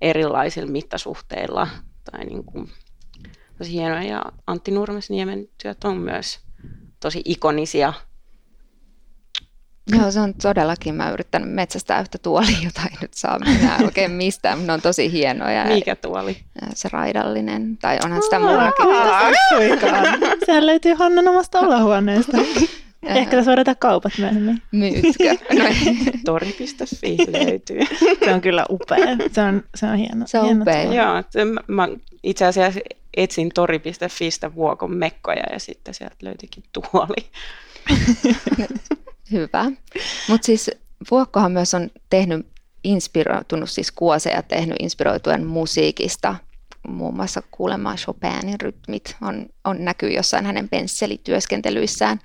[0.00, 1.68] erilaisilla mittasuhteilla.
[2.10, 2.70] Tai niin kuin,
[3.58, 4.02] tosi hienoja.
[4.02, 6.40] Ja Antti Nurmesniemen työt on myös
[7.00, 7.92] tosi ikonisia
[9.86, 10.94] Joo, se on todellakin.
[10.94, 14.82] Mä yrittänyt metsästää yhtä tuolia, jota ei nyt saa minä oikein mistään, mutta ne on
[14.82, 15.64] tosi hienoja.
[15.64, 16.36] Mikä tuoli?
[16.74, 18.86] Se raidallinen, tai onhan sitä muullakin.
[20.46, 22.38] Sehän löytyy Hannan omasta olahuoneesta.
[23.02, 24.62] Ehkä tässä voidaan kaupat myöhemmin.
[24.72, 25.36] Myytkö?
[25.58, 25.64] No
[26.24, 27.80] Tori.fi löytyy.
[28.24, 29.16] Se on kyllä upea.
[29.32, 30.26] Se on, se on hieno.
[30.26, 30.82] Se on hieno upea.
[30.82, 31.22] Joo,
[31.68, 31.88] mä
[32.22, 32.80] itse asiassa
[33.16, 37.26] etsin tori.fistä vuokon mekkoja ja sitten sieltä löytyikin tuoli.
[39.32, 39.64] Hyvä.
[40.28, 40.70] Mutta siis
[41.10, 42.46] Vuokkohan myös on tehnyt
[42.84, 46.34] inspiroitunut siis kuoseja tehnyt inspiroituen musiikista.
[46.88, 52.20] muun muassa kuulemaan Chopinin rytmit on, on näkyy jossain hänen pensselityöskentelyissään.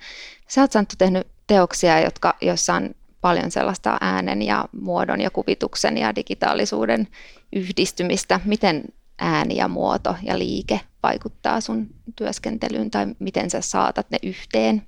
[0.48, 2.90] Sä oot Santtu tehnyt teoksia, jotka, joissa on
[3.20, 7.08] paljon sellaista äänen ja muodon ja kuvituksen ja digitaalisuuden
[7.52, 8.40] yhdistymistä.
[8.44, 8.84] Miten
[9.18, 11.86] ääni ja muoto ja liike vaikuttaa sun
[12.16, 14.82] työskentelyyn tai miten sä saatat ne yhteen?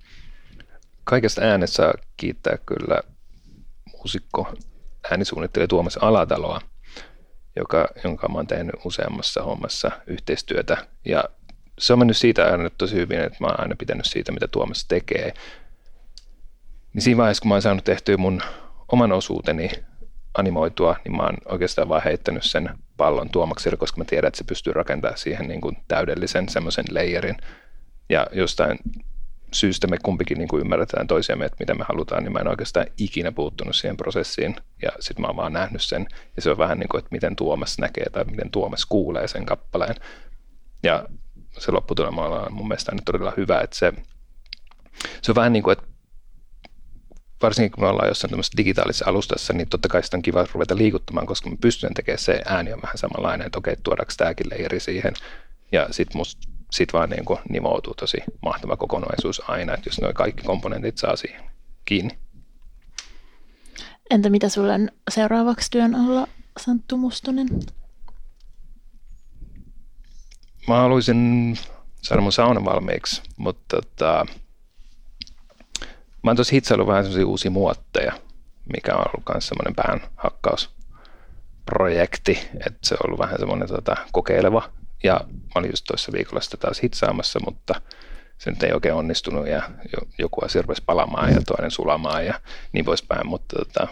[1.10, 3.00] Kaikesta äänessä kiittää kyllä
[3.92, 4.54] muusikko,
[5.10, 6.60] äänisuunnittelija Tuomas Alataloa,
[7.56, 10.86] joka, jonka mä oon tehnyt useammassa hommassa yhteistyötä.
[11.04, 11.24] Ja
[11.78, 14.84] se on mennyt siitä aina tosi hyvin, että mä oon aina pitänyt siitä, mitä Tuomas
[14.84, 15.34] tekee.
[16.94, 18.42] Niin siinä vaiheessa, kun mä oon saanut tehtyä mun
[18.92, 19.70] oman osuuteni
[20.34, 24.44] animoitua, niin mä oon oikeastaan vaan heittänyt sen pallon Tuomakselle, koska mä tiedän, että se
[24.44, 27.36] pystyy rakentamaan siihen niin kuin täydellisen semmoisen layerin.
[28.08, 28.78] Ja jostain
[29.52, 32.86] syystä me kumpikin niin kuin ymmärretään toisiamme, että mitä me halutaan, niin mä en oikeastaan
[32.98, 34.56] ikinä puuttunut siihen prosessiin.
[34.82, 36.06] Ja sitten mä oon vaan nähnyt sen.
[36.36, 39.46] Ja se on vähän niin kuin, että miten Tuomas näkee tai miten Tuomas kuulee sen
[39.46, 39.94] kappaleen.
[40.82, 41.06] Ja
[41.58, 43.92] se lopputulema on mun mielestä nyt todella hyvä, että se,
[45.22, 45.90] se on vähän niin kuin, että
[47.42, 50.76] varsinkin kun me ollaan jossain tämmöisessä digitaalisessa alustassa, niin totta kai sitä on kiva ruveta
[50.76, 54.80] liikuttamaan, koska mä pystyn tekemään se ääni on vähän samanlainen, että okei, tuodaanko tämäkin leiri
[54.80, 55.14] siihen.
[55.72, 60.12] Ja sitten musta sit vaan niin kuin nivoutuu tosi mahtava kokonaisuus aina, että jos nuo
[60.12, 61.50] kaikki komponentit saa siihen
[61.84, 62.18] kiinni.
[64.10, 66.28] Entä mitä sulla on seuraavaksi työn alla,
[66.60, 67.48] Santtu Mustonen?
[70.68, 71.58] Mä haluaisin
[72.02, 74.26] saada mun saunan valmiiksi, mutta tota,
[76.22, 78.12] mä oon tuossa hitsailu vähän sellaisia uusia muotteja,
[78.72, 84.70] mikä on ollut myös semmoinen päänhakkausprojekti, että se on ollut vähän semmoinen tota, kokeileva.
[85.02, 87.80] Ja mä olin just toissa viikolla sitä taas hitsaamassa, mutta
[88.38, 89.62] se nyt ei oikein onnistunut ja
[90.18, 92.40] joku asia rupesi palamaan ja toinen sulamaan ja
[92.72, 93.88] niin poispäin, mutta tota,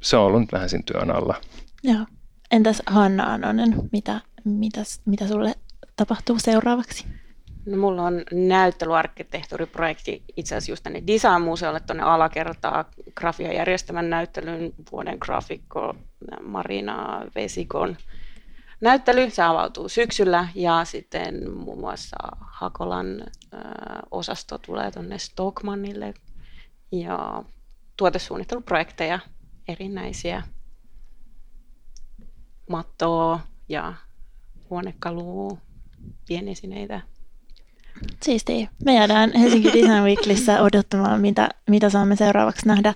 [0.00, 1.34] se on ollut nyt vähän siinä työn alla.
[1.82, 2.06] Joo.
[2.50, 5.54] Entäs Hanna Anonen, mitä, mitäs, mitä sulle
[5.96, 7.06] tapahtuu seuraavaksi?
[7.66, 15.16] No, mulla on näyttelyarkkitehtuuriprojekti itse asiassa just tänne Design-museolle tuonne alakertaa grafia järjestämän näyttelyn vuoden
[15.20, 15.94] grafikko
[16.42, 17.96] Marina Vesikon
[18.82, 19.30] näyttely.
[19.30, 23.26] Se avautuu syksyllä ja sitten muun muassa Hakolan ö,
[24.10, 26.14] osasto tulee tuonne Stockmannille
[26.92, 27.44] ja
[27.96, 29.18] tuotesuunnitteluprojekteja
[29.68, 30.42] erinäisiä
[32.70, 33.94] mattoa ja
[34.70, 35.58] huonekalua,
[36.28, 37.00] pienesineitä
[38.22, 38.68] Siistiä.
[38.84, 42.94] Me jäädään Helsinki Design Weeklissä odottamaan, mitä, mitä saamme seuraavaksi nähdä.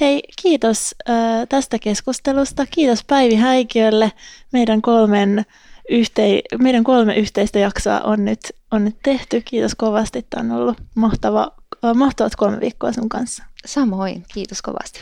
[0.00, 1.14] Hei, kiitos äh,
[1.48, 2.66] tästä keskustelusta.
[2.70, 4.12] Kiitos Päivi Häikiölle.
[4.52, 5.44] Meidän, kolmen
[5.90, 8.40] yhtei, meidän kolme yhteistä jaksoa on nyt,
[8.70, 9.40] on nyt tehty.
[9.40, 10.26] Kiitos kovasti.
[10.30, 11.52] Tämä on ollut mahtava,
[11.84, 13.44] äh, mahtavat kolme viikkoa sun kanssa.
[13.66, 15.00] Samoin, kiitos kovasti.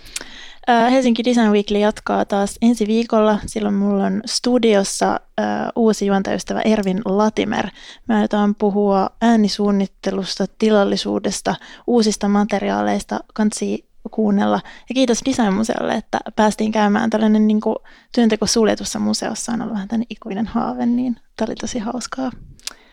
[0.90, 3.38] Helsinki Design Weekly jatkaa taas ensi viikolla.
[3.46, 7.66] Silloin mulla on studiossa uh, uusi juontajystävä Ervin Latimer.
[8.08, 11.54] Me aiotaan puhua äänisuunnittelusta, tilallisuudesta,
[11.86, 14.60] uusista materiaaleista, kansi kuunnella.
[14.88, 17.76] Ja kiitos Designmuseolle, että päästiin käymään tällainen niin kuin,
[18.14, 19.52] työnteko suljetussa museossa.
[19.52, 22.30] On ollut vähän tämmöinen ikuinen haave, niin tämä oli tosi hauskaa.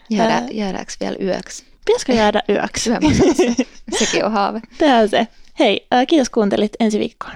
[0.10, 0.48] Jäädä, Ää...
[0.52, 1.66] jäädäänkö vielä yöksi?
[1.86, 2.90] Pitäisikö jäädä yöksi?
[4.00, 4.62] Sekin on haave.
[4.78, 5.28] Tämä on se.
[5.60, 7.36] Hei, kiitos kuuntelit ensi viikkoon.